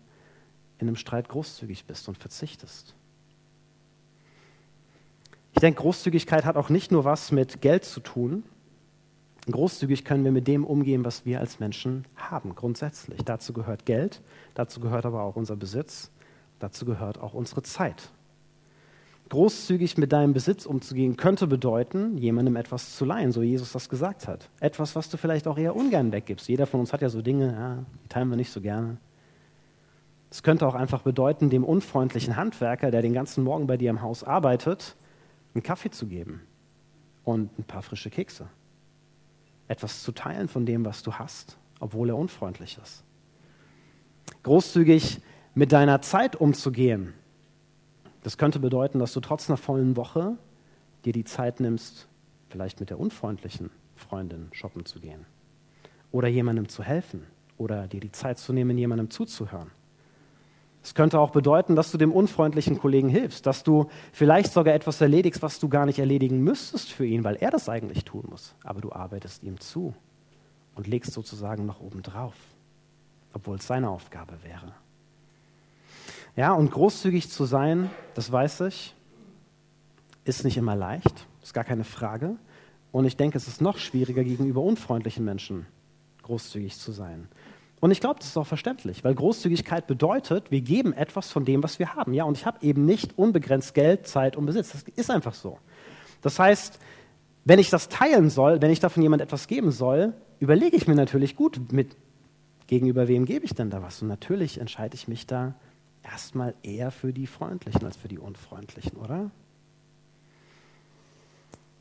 in 0.78 0.88
einem 0.88 0.96
Streit 0.96 1.28
großzügig 1.28 1.86
bist 1.86 2.08
und 2.08 2.18
verzichtest? 2.18 2.94
Ich 5.52 5.60
denke, 5.60 5.82
Großzügigkeit 5.82 6.44
hat 6.44 6.56
auch 6.56 6.68
nicht 6.68 6.92
nur 6.92 7.04
was 7.04 7.32
mit 7.32 7.60
Geld 7.60 7.84
zu 7.84 8.00
tun. 8.00 8.44
Großzügig 9.50 10.04
können 10.04 10.24
wir 10.24 10.32
mit 10.32 10.46
dem 10.46 10.64
umgehen, 10.64 11.04
was 11.04 11.24
wir 11.24 11.40
als 11.40 11.60
Menschen 11.60 12.04
haben, 12.16 12.54
grundsätzlich. 12.54 13.22
Dazu 13.24 13.52
gehört 13.52 13.86
Geld, 13.86 14.22
dazu 14.54 14.80
gehört 14.80 15.06
aber 15.06 15.22
auch 15.22 15.36
unser 15.36 15.56
Besitz, 15.56 16.10
dazu 16.58 16.84
gehört 16.84 17.20
auch 17.20 17.34
unsere 17.34 17.62
Zeit. 17.62 18.10
Großzügig 19.30 19.96
mit 19.96 20.12
deinem 20.12 20.32
Besitz 20.32 20.66
umzugehen, 20.66 21.16
könnte 21.16 21.46
bedeuten, 21.46 22.18
jemandem 22.18 22.56
etwas 22.56 22.96
zu 22.96 23.04
leihen, 23.04 23.30
so 23.30 23.42
Jesus 23.42 23.72
das 23.72 23.88
gesagt 23.88 24.26
hat. 24.26 24.50
Etwas, 24.58 24.96
was 24.96 25.08
du 25.08 25.16
vielleicht 25.16 25.46
auch 25.46 25.56
eher 25.56 25.76
ungern 25.76 26.12
weggibst. 26.12 26.48
Jeder 26.48 26.66
von 26.66 26.80
uns 26.80 26.92
hat 26.92 27.00
ja 27.00 27.08
so 27.08 27.22
Dinge, 27.22 27.52
ja, 27.52 27.84
die 28.04 28.08
teilen 28.08 28.28
wir 28.28 28.36
nicht 28.36 28.50
so 28.50 28.60
gerne. 28.60 28.98
Es 30.32 30.42
könnte 30.42 30.66
auch 30.66 30.74
einfach 30.74 31.02
bedeuten, 31.02 31.48
dem 31.48 31.64
unfreundlichen 31.64 32.36
Handwerker, 32.36 32.90
der 32.90 33.02
den 33.02 33.14
ganzen 33.14 33.44
Morgen 33.44 33.68
bei 33.68 33.76
dir 33.76 33.90
im 33.90 34.02
Haus 34.02 34.24
arbeitet, 34.24 34.96
einen 35.54 35.62
Kaffee 35.62 35.90
zu 35.90 36.06
geben 36.06 36.42
und 37.24 37.58
ein 37.58 37.64
paar 37.64 37.82
frische 37.82 38.10
Kekse. 38.10 38.48
Etwas 39.68 40.02
zu 40.02 40.12
teilen 40.12 40.48
von 40.48 40.66
dem, 40.66 40.84
was 40.84 41.02
du 41.02 41.14
hast, 41.14 41.58
obwohl 41.78 42.08
er 42.08 42.16
unfreundlich 42.16 42.78
ist. 42.82 43.04
Großzügig 44.42 45.20
mit 45.54 45.72
deiner 45.72 46.02
Zeit 46.02 46.36
umzugehen. 46.36 47.14
Das 48.22 48.36
könnte 48.36 48.58
bedeuten, 48.58 48.98
dass 48.98 49.12
du 49.12 49.20
trotz 49.20 49.48
einer 49.48 49.56
vollen 49.56 49.96
Woche 49.96 50.36
dir 51.04 51.12
die 51.12 51.24
Zeit 51.24 51.60
nimmst, 51.60 52.08
vielleicht 52.48 52.80
mit 52.80 52.90
der 52.90 52.98
unfreundlichen 52.98 53.70
Freundin 53.96 54.48
shoppen 54.52 54.84
zu 54.84 55.00
gehen. 55.00 55.26
Oder 56.12 56.28
jemandem 56.28 56.68
zu 56.68 56.82
helfen. 56.82 57.26
Oder 57.56 57.86
dir 57.86 58.00
die 58.00 58.12
Zeit 58.12 58.38
zu 58.38 58.52
nehmen, 58.52 58.76
jemandem 58.78 59.10
zuzuhören. 59.10 59.70
Es 60.82 60.94
könnte 60.94 61.20
auch 61.20 61.30
bedeuten, 61.30 61.76
dass 61.76 61.90
du 61.90 61.98
dem 61.98 62.12
unfreundlichen 62.12 62.78
Kollegen 62.78 63.08
hilfst, 63.08 63.46
dass 63.46 63.62
du 63.62 63.90
vielleicht 64.12 64.52
sogar 64.52 64.74
etwas 64.74 65.00
erledigst, 65.00 65.42
was 65.42 65.58
du 65.58 65.68
gar 65.68 65.84
nicht 65.84 65.98
erledigen 65.98 66.42
müsstest 66.42 66.90
für 66.90 67.04
ihn, 67.04 67.22
weil 67.22 67.36
er 67.36 67.50
das 67.50 67.68
eigentlich 67.68 68.04
tun 68.04 68.24
muss. 68.30 68.54
Aber 68.64 68.80
du 68.80 68.92
arbeitest 68.92 69.42
ihm 69.42 69.60
zu 69.60 69.94
und 70.74 70.86
legst 70.86 71.12
sozusagen 71.12 71.66
noch 71.66 71.80
oben 71.80 72.02
drauf, 72.02 72.34
obwohl 73.34 73.56
es 73.56 73.66
seine 73.66 73.90
Aufgabe 73.90 74.32
wäre. 74.42 74.72
Ja, 76.36 76.54
und 76.54 76.70
großzügig 76.70 77.28
zu 77.30 77.44
sein, 77.44 77.90
das 78.14 78.32
weiß 78.32 78.62
ich, 78.62 78.94
ist 80.24 80.44
nicht 80.44 80.56
immer 80.56 80.76
leicht, 80.76 81.26
ist 81.42 81.52
gar 81.52 81.64
keine 81.64 81.84
Frage. 81.84 82.36
Und 82.92 83.04
ich 83.04 83.16
denke, 83.16 83.36
es 83.36 83.48
ist 83.48 83.60
noch 83.60 83.78
schwieriger, 83.78 84.24
gegenüber 84.24 84.62
unfreundlichen 84.62 85.24
Menschen 85.24 85.66
großzügig 86.22 86.78
zu 86.78 86.92
sein. 86.92 87.28
Und 87.80 87.90
ich 87.90 88.00
glaube, 88.00 88.20
das 88.20 88.28
ist 88.28 88.36
auch 88.36 88.46
verständlich, 88.46 89.04
weil 89.04 89.14
Großzügigkeit 89.14 89.86
bedeutet, 89.86 90.50
wir 90.50 90.60
geben 90.60 90.92
etwas 90.92 91.30
von 91.30 91.46
dem, 91.46 91.62
was 91.62 91.78
wir 91.78 91.94
haben. 91.94 92.12
Ja, 92.12 92.24
und 92.24 92.36
ich 92.36 92.44
habe 92.44 92.58
eben 92.64 92.84
nicht 92.84 93.16
unbegrenzt 93.18 93.72
Geld, 93.72 94.06
Zeit 94.06 94.36
und 94.36 94.44
Besitz. 94.44 94.72
Das 94.72 94.82
ist 94.82 95.10
einfach 95.10 95.32
so. 95.32 95.58
Das 96.20 96.38
heißt, 96.38 96.78
wenn 97.46 97.58
ich 97.58 97.70
das 97.70 97.88
teilen 97.88 98.28
soll, 98.28 98.60
wenn 98.60 98.70
ich 98.70 98.80
davon 98.80 99.02
jemand 99.02 99.22
etwas 99.22 99.46
geben 99.46 99.70
soll, 99.70 100.12
überlege 100.40 100.76
ich 100.76 100.86
mir 100.86 100.94
natürlich 100.94 101.36
gut, 101.36 101.72
mit 101.72 101.96
gegenüber 102.66 103.08
wem 103.08 103.24
gebe 103.24 103.46
ich 103.46 103.54
denn 103.54 103.70
da 103.70 103.82
was? 103.82 104.02
Und 104.02 104.08
natürlich 104.08 104.60
entscheide 104.60 104.94
ich 104.94 105.08
mich 105.08 105.26
da 105.26 105.54
erstmal 106.02 106.54
eher 106.62 106.90
für 106.90 107.12
die 107.14 107.26
Freundlichen 107.26 107.84
als 107.84 107.96
für 107.96 108.08
die 108.08 108.18
Unfreundlichen, 108.18 108.96
oder? 108.98 109.30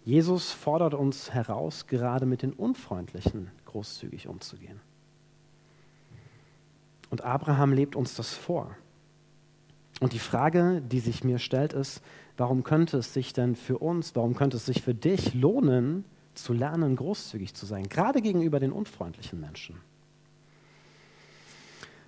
Jesus 0.06 0.52
fordert 0.52 0.94
uns 0.94 1.32
heraus, 1.32 1.88
gerade 1.88 2.26
mit 2.26 2.42
den 2.42 2.54
Unfreundlichen 2.54 3.52
großzügig 3.66 4.28
umzugehen. 4.28 4.80
Und 7.10 7.24
Abraham 7.24 7.74
lebt 7.74 7.96
uns 7.96 8.16
das 8.16 8.34
vor. 8.34 8.76
Und 10.00 10.14
die 10.14 10.20
Frage, 10.20 10.82
die 10.82 11.00
sich 11.00 11.24
mir 11.24 11.40
stellt, 11.40 11.74
ist, 11.74 12.02
warum 12.38 12.64
könnte 12.64 12.98
es 12.98 13.14
sich 13.14 13.34
denn 13.34 13.56
für 13.56 13.78
uns, 13.80 14.16
warum 14.16 14.36
könnte 14.36 14.58
es 14.58 14.66
sich 14.66 14.82
für 14.82 14.94
dich 14.94 15.34
lohnen, 15.34 16.06
zu 16.36 16.54
lernen, 16.54 16.96
großzügig 16.96 17.54
zu 17.54 17.66
sein, 17.66 17.90
gerade 17.90 18.22
gegenüber 18.22 18.60
den 18.60 18.72
unfreundlichen 18.72 19.40
Menschen? 19.40 19.82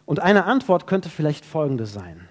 Und 0.06 0.20
eine 0.20 0.46
Antwort 0.46 0.88
könnte 0.88 1.10
vielleicht 1.10 1.46
folgende 1.46 1.86
sein. 1.86 2.28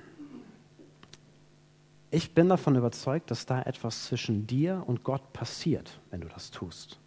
Ich 2.10 2.34
bin 2.34 2.48
davon 2.48 2.74
überzeugt, 2.74 3.30
dass 3.30 3.46
da 3.46 3.62
etwas 3.62 4.06
zwischen 4.06 4.46
dir 4.46 4.82
und 4.86 5.04
Gott 5.04 5.32
passiert, 5.32 6.00
wenn 6.10 6.20
du 6.20 6.28
das 6.28 6.50
tust. 6.50 6.98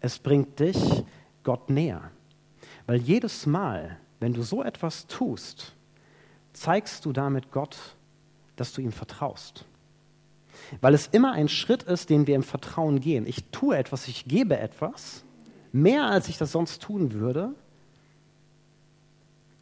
Es 0.00 0.18
bringt 0.18 0.60
dich 0.60 1.04
Gott 1.42 1.68
näher. 1.68 2.10
Weil 2.86 3.00
jedes 3.00 3.46
Mal, 3.46 3.98
wenn 4.20 4.32
du 4.32 4.42
so 4.42 4.62
etwas 4.62 5.06
tust, 5.06 5.74
zeigst 6.52 7.04
du 7.04 7.12
damit 7.12 7.50
Gott, 7.50 7.76
dass 8.56 8.72
du 8.72 8.80
ihm 8.80 8.92
vertraust. 8.92 9.64
Weil 10.80 10.94
es 10.94 11.06
immer 11.06 11.32
ein 11.32 11.48
Schritt 11.48 11.82
ist, 11.84 12.10
den 12.10 12.26
wir 12.26 12.36
im 12.36 12.42
Vertrauen 12.42 13.00
gehen. 13.00 13.26
Ich 13.26 13.44
tue 13.50 13.76
etwas, 13.76 14.08
ich 14.08 14.26
gebe 14.26 14.58
etwas, 14.58 15.24
mehr 15.72 16.06
als 16.06 16.28
ich 16.28 16.38
das 16.38 16.52
sonst 16.52 16.82
tun 16.82 17.12
würde, 17.12 17.54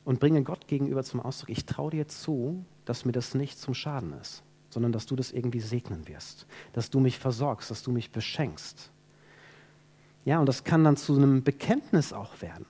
und 0.09 0.21
bringe 0.21 0.43
Gott 0.43 0.67
gegenüber 0.69 1.05
zum 1.05 1.21
Ausdruck, 1.21 1.51
ich 1.51 1.67
traue 1.67 1.91
dir 1.91 2.09
zu, 2.09 2.65
dass 2.87 3.05
mir 3.05 3.13
das 3.13 3.35
nicht 3.35 3.59
zum 3.59 3.75
Schaden 3.75 4.15
ist, 4.15 4.43
sondern 4.71 4.91
dass 4.91 5.05
du 5.05 5.17
das 5.17 5.33
irgendwie 5.33 5.61
segnen 5.61 6.09
wirst, 6.09 6.47
dass 6.73 6.89
du 6.89 6.99
mich 6.99 7.19
versorgst, 7.19 7.71
dass 7.71 7.83
du 7.83 7.93
mich 7.93 8.11
beschenkst. 8.11 8.91
Ja, 10.25 10.41
und 10.41 10.47
das 10.47 10.65
kann 10.65 10.83
dann 10.83 10.97
zu 10.97 11.15
einem 11.15 11.43
Bekenntnis 11.43 12.15
auch 12.15 12.41
werden. 12.41 12.65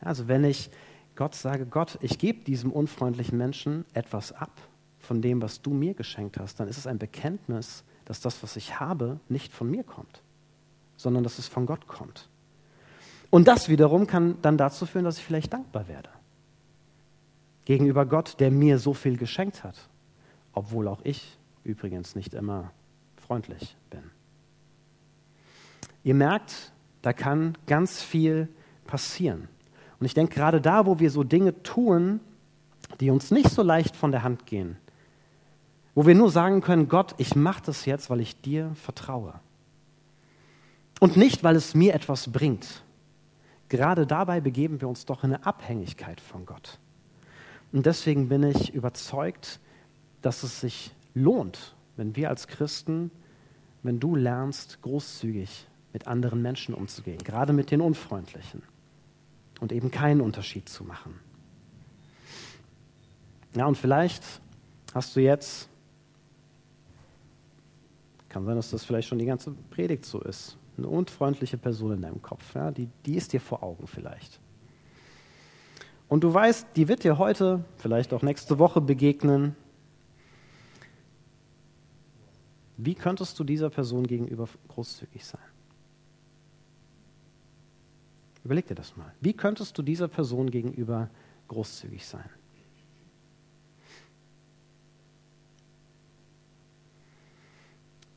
Also 0.00 0.26
wenn 0.26 0.42
ich 0.42 0.70
Gott 1.20 1.34
sage, 1.34 1.66
Gott, 1.66 1.98
ich 2.00 2.18
gebe 2.18 2.44
diesem 2.44 2.72
unfreundlichen 2.72 3.36
Menschen 3.36 3.84
etwas 3.92 4.32
ab 4.32 4.50
von 5.00 5.20
dem, 5.20 5.42
was 5.42 5.60
du 5.60 5.68
mir 5.68 5.92
geschenkt 5.92 6.38
hast, 6.38 6.58
dann 6.58 6.66
ist 6.66 6.78
es 6.78 6.86
ein 6.86 6.96
Bekenntnis, 6.96 7.84
dass 8.06 8.22
das, 8.22 8.42
was 8.42 8.56
ich 8.56 8.80
habe, 8.80 9.20
nicht 9.28 9.52
von 9.52 9.70
mir 9.70 9.84
kommt, 9.84 10.22
sondern 10.96 11.22
dass 11.22 11.38
es 11.38 11.46
von 11.46 11.66
Gott 11.66 11.86
kommt. 11.86 12.30
Und 13.28 13.48
das 13.48 13.68
wiederum 13.68 14.06
kann 14.06 14.40
dann 14.40 14.56
dazu 14.56 14.86
führen, 14.86 15.04
dass 15.04 15.18
ich 15.18 15.24
vielleicht 15.24 15.52
dankbar 15.52 15.88
werde 15.88 16.08
gegenüber 17.66 18.06
Gott, 18.06 18.40
der 18.40 18.50
mir 18.50 18.78
so 18.78 18.94
viel 18.94 19.18
geschenkt 19.18 19.62
hat, 19.62 19.76
obwohl 20.54 20.88
auch 20.88 21.02
ich 21.04 21.36
übrigens 21.64 22.14
nicht 22.14 22.32
immer 22.32 22.72
freundlich 23.16 23.76
bin. 23.90 24.10
Ihr 26.02 26.14
merkt, 26.14 26.72
da 27.02 27.12
kann 27.12 27.58
ganz 27.66 28.02
viel 28.02 28.48
passieren. 28.86 29.50
Und 30.00 30.06
ich 30.06 30.14
denke, 30.14 30.34
gerade 30.34 30.60
da, 30.62 30.86
wo 30.86 30.98
wir 30.98 31.10
so 31.10 31.22
Dinge 31.22 31.62
tun, 31.62 32.20
die 33.00 33.10
uns 33.10 33.30
nicht 33.30 33.50
so 33.50 33.62
leicht 33.62 33.94
von 33.94 34.10
der 34.10 34.22
Hand 34.22 34.46
gehen, 34.46 34.76
wo 35.94 36.06
wir 36.06 36.14
nur 36.14 36.30
sagen 36.30 36.62
können, 36.62 36.88
Gott, 36.88 37.14
ich 37.18 37.36
mache 37.36 37.62
das 37.66 37.84
jetzt, 37.84 38.08
weil 38.08 38.20
ich 38.20 38.40
dir 38.40 38.72
vertraue. 38.74 39.34
Und 41.00 41.16
nicht, 41.16 41.44
weil 41.44 41.56
es 41.56 41.74
mir 41.74 41.94
etwas 41.94 42.32
bringt. 42.32 42.82
Gerade 43.68 44.06
dabei 44.06 44.40
begeben 44.40 44.80
wir 44.80 44.88
uns 44.88 45.04
doch 45.04 45.22
in 45.22 45.34
eine 45.34 45.46
Abhängigkeit 45.46 46.20
von 46.20 46.46
Gott. 46.46 46.78
Und 47.72 47.86
deswegen 47.86 48.28
bin 48.28 48.42
ich 48.42 48.74
überzeugt, 48.74 49.60
dass 50.22 50.42
es 50.42 50.60
sich 50.60 50.92
lohnt, 51.14 51.76
wenn 51.96 52.16
wir 52.16 52.30
als 52.30 52.48
Christen, 52.48 53.10
wenn 53.82 54.00
du 54.00 54.16
lernst, 54.16 54.80
großzügig 54.82 55.66
mit 55.92 56.06
anderen 56.06 56.42
Menschen 56.42 56.74
umzugehen, 56.74 57.18
gerade 57.18 57.52
mit 57.52 57.70
den 57.70 57.80
Unfreundlichen 57.80 58.62
und 59.60 59.72
eben 59.72 59.90
keinen 59.90 60.20
Unterschied 60.20 60.68
zu 60.68 60.84
machen. 60.84 61.18
Ja, 63.54 63.66
und 63.66 63.76
vielleicht 63.76 64.22
hast 64.94 65.14
du 65.14 65.20
jetzt, 65.20 65.68
kann 68.28 68.44
sein, 68.44 68.56
dass 68.56 68.70
das 68.70 68.84
vielleicht 68.84 69.08
schon 69.08 69.18
die 69.18 69.26
ganze 69.26 69.52
Predigt 69.70 70.04
so 70.04 70.20
ist, 70.20 70.56
eine 70.78 70.88
unfreundliche 70.88 71.58
Person 71.58 71.92
in 71.92 72.02
deinem 72.02 72.22
Kopf, 72.22 72.54
ja, 72.54 72.70
die, 72.70 72.88
die 73.04 73.16
ist 73.16 73.32
dir 73.32 73.40
vor 73.40 73.62
Augen 73.62 73.86
vielleicht. 73.86 74.40
Und 76.08 76.24
du 76.24 76.32
weißt, 76.32 76.68
die 76.74 76.88
wird 76.88 77.04
dir 77.04 77.18
heute, 77.18 77.64
vielleicht 77.76 78.12
auch 78.12 78.22
nächste 78.22 78.58
Woche 78.58 78.80
begegnen. 78.80 79.54
Wie 82.76 82.94
könntest 82.94 83.38
du 83.38 83.44
dieser 83.44 83.70
Person 83.70 84.06
gegenüber 84.06 84.48
großzügig 84.68 85.24
sein? 85.24 85.40
Überleg 88.44 88.66
dir 88.66 88.74
das 88.74 88.96
mal. 88.96 89.12
Wie 89.20 89.32
könntest 89.32 89.76
du 89.76 89.82
dieser 89.82 90.08
Person 90.08 90.50
gegenüber 90.50 91.10
großzügig 91.48 92.06
sein? 92.06 92.28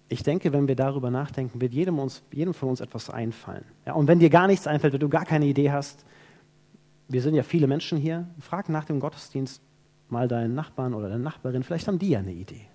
Ich 0.08 0.22
denke, 0.22 0.54
wenn 0.54 0.68
wir 0.68 0.76
darüber 0.76 1.10
nachdenken, 1.10 1.60
wird 1.60 1.74
jedem, 1.74 1.98
uns, 1.98 2.22
jedem 2.32 2.54
von 2.54 2.70
uns 2.70 2.82
etwas 2.82 3.10
einfallen. 3.10 3.66
Ja, 3.86 3.94
und 3.94 4.08
wenn 4.08 4.20
dir 4.20 4.30
gar 4.30 4.46
nichts 4.46 4.68
einfällt, 4.68 4.94
wenn 4.94 5.00
du 5.00 5.10
gar 5.10 5.26
keine 5.26 5.46
Idee 5.46 5.72
hast, 5.72 6.06
wir 7.08 7.22
sind 7.22 7.34
ja 7.34 7.44
viele 7.44 7.66
Menschen 7.66 7.98
hier, 7.98 8.28
frag 8.40 8.70
nach 8.70 8.86
dem 8.86 9.00
Gottesdienst 9.00 9.62
mal 10.10 10.28
deinen 10.28 10.54
Nachbarn 10.54 10.94
oder 10.94 11.10
deine 11.10 11.24
Nachbarin, 11.24 11.64
vielleicht 11.64 11.88
haben 11.88 11.98
die 11.98 12.10
ja 12.10 12.20
eine 12.20 12.32
Idee. 12.32 12.68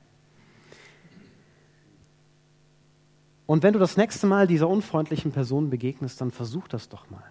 Und 3.47 3.63
wenn 3.63 3.73
du 3.73 3.79
das 3.79 3.97
nächste 3.97 4.27
Mal 4.27 4.47
dieser 4.47 4.69
unfreundlichen 4.69 5.33
Person 5.33 5.71
begegnest, 5.71 6.21
dann 6.21 6.31
versuch 6.31 6.69
das 6.69 6.89
doch 6.89 7.09
mal. 7.09 7.25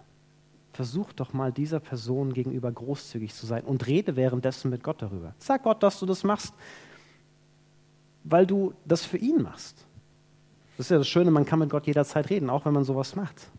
Versuch 0.78 1.12
doch 1.12 1.32
mal 1.32 1.50
dieser 1.50 1.80
Person 1.80 2.32
gegenüber 2.32 2.70
großzügig 2.70 3.34
zu 3.34 3.46
sein 3.46 3.64
und 3.64 3.88
rede 3.88 4.14
währenddessen 4.14 4.70
mit 4.70 4.84
Gott 4.84 5.02
darüber. 5.02 5.34
Sag 5.36 5.64
Gott, 5.64 5.82
dass 5.82 5.98
du 5.98 6.06
das 6.06 6.22
machst, 6.22 6.54
weil 8.22 8.46
du 8.46 8.72
das 8.84 9.04
für 9.04 9.16
ihn 9.16 9.42
machst. 9.42 9.84
Das 10.76 10.86
ist 10.86 10.90
ja 10.90 10.98
das 10.98 11.08
Schöne, 11.08 11.32
man 11.32 11.44
kann 11.44 11.58
mit 11.58 11.68
Gott 11.68 11.88
jederzeit 11.88 12.30
reden, 12.30 12.48
auch 12.48 12.64
wenn 12.64 12.74
man 12.74 12.84
sowas 12.84 13.16
macht. 13.16 13.50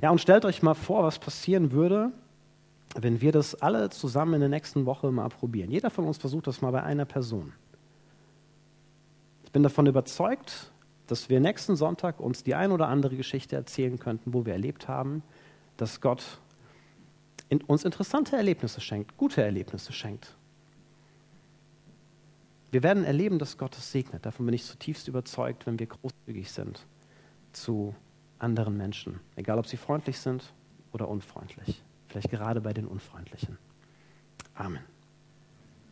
Ja, 0.00 0.08
und 0.08 0.18
stellt 0.18 0.46
euch 0.46 0.62
mal 0.62 0.72
vor, 0.72 1.04
was 1.04 1.18
passieren 1.18 1.72
würde, 1.72 2.10
wenn 2.98 3.20
wir 3.20 3.32
das 3.32 3.54
alle 3.54 3.90
zusammen 3.90 4.32
in 4.32 4.40
der 4.40 4.48
nächsten 4.48 4.86
Woche 4.86 5.12
mal 5.12 5.28
probieren. 5.28 5.70
Jeder 5.70 5.90
von 5.90 6.06
uns 6.06 6.16
versucht 6.16 6.46
das 6.46 6.62
mal 6.62 6.70
bei 6.70 6.82
einer 6.82 7.04
Person. 7.04 7.52
Ich 9.44 9.52
bin 9.52 9.62
davon 9.62 9.84
überzeugt, 9.84 10.72
dass 11.08 11.28
wir 11.28 11.40
nächsten 11.40 11.76
Sonntag 11.76 12.20
uns 12.20 12.42
die 12.42 12.54
ein 12.54 12.72
oder 12.72 12.88
andere 12.88 13.16
Geschichte 13.16 13.54
erzählen 13.54 13.98
könnten, 13.98 14.32
wo 14.32 14.46
wir 14.46 14.54
erlebt 14.54 14.88
haben, 14.88 15.22
dass 15.76 16.00
Gott 16.00 16.38
in 17.48 17.60
uns 17.62 17.84
interessante 17.84 18.36
Erlebnisse 18.36 18.80
schenkt, 18.80 19.16
gute 19.16 19.42
Erlebnisse 19.42 19.92
schenkt. 19.92 20.34
Wir 22.72 22.82
werden 22.82 23.04
erleben, 23.04 23.38
dass 23.38 23.58
Gott 23.58 23.76
es 23.76 23.92
segnet. 23.92 24.26
Davon 24.26 24.46
bin 24.46 24.54
ich 24.54 24.64
zutiefst 24.64 25.06
überzeugt, 25.08 25.66
wenn 25.66 25.78
wir 25.78 25.86
großzügig 25.86 26.50
sind 26.50 26.84
zu 27.52 27.94
anderen 28.38 28.76
Menschen, 28.76 29.20
egal 29.36 29.58
ob 29.58 29.66
sie 29.66 29.76
freundlich 29.76 30.18
sind 30.18 30.52
oder 30.92 31.08
unfreundlich 31.08 31.82
vielleicht 32.16 32.30
gerade 32.30 32.62
bei 32.62 32.72
den 32.72 32.86
Unfreundlichen. 32.86 33.58
Amen. 34.54 34.95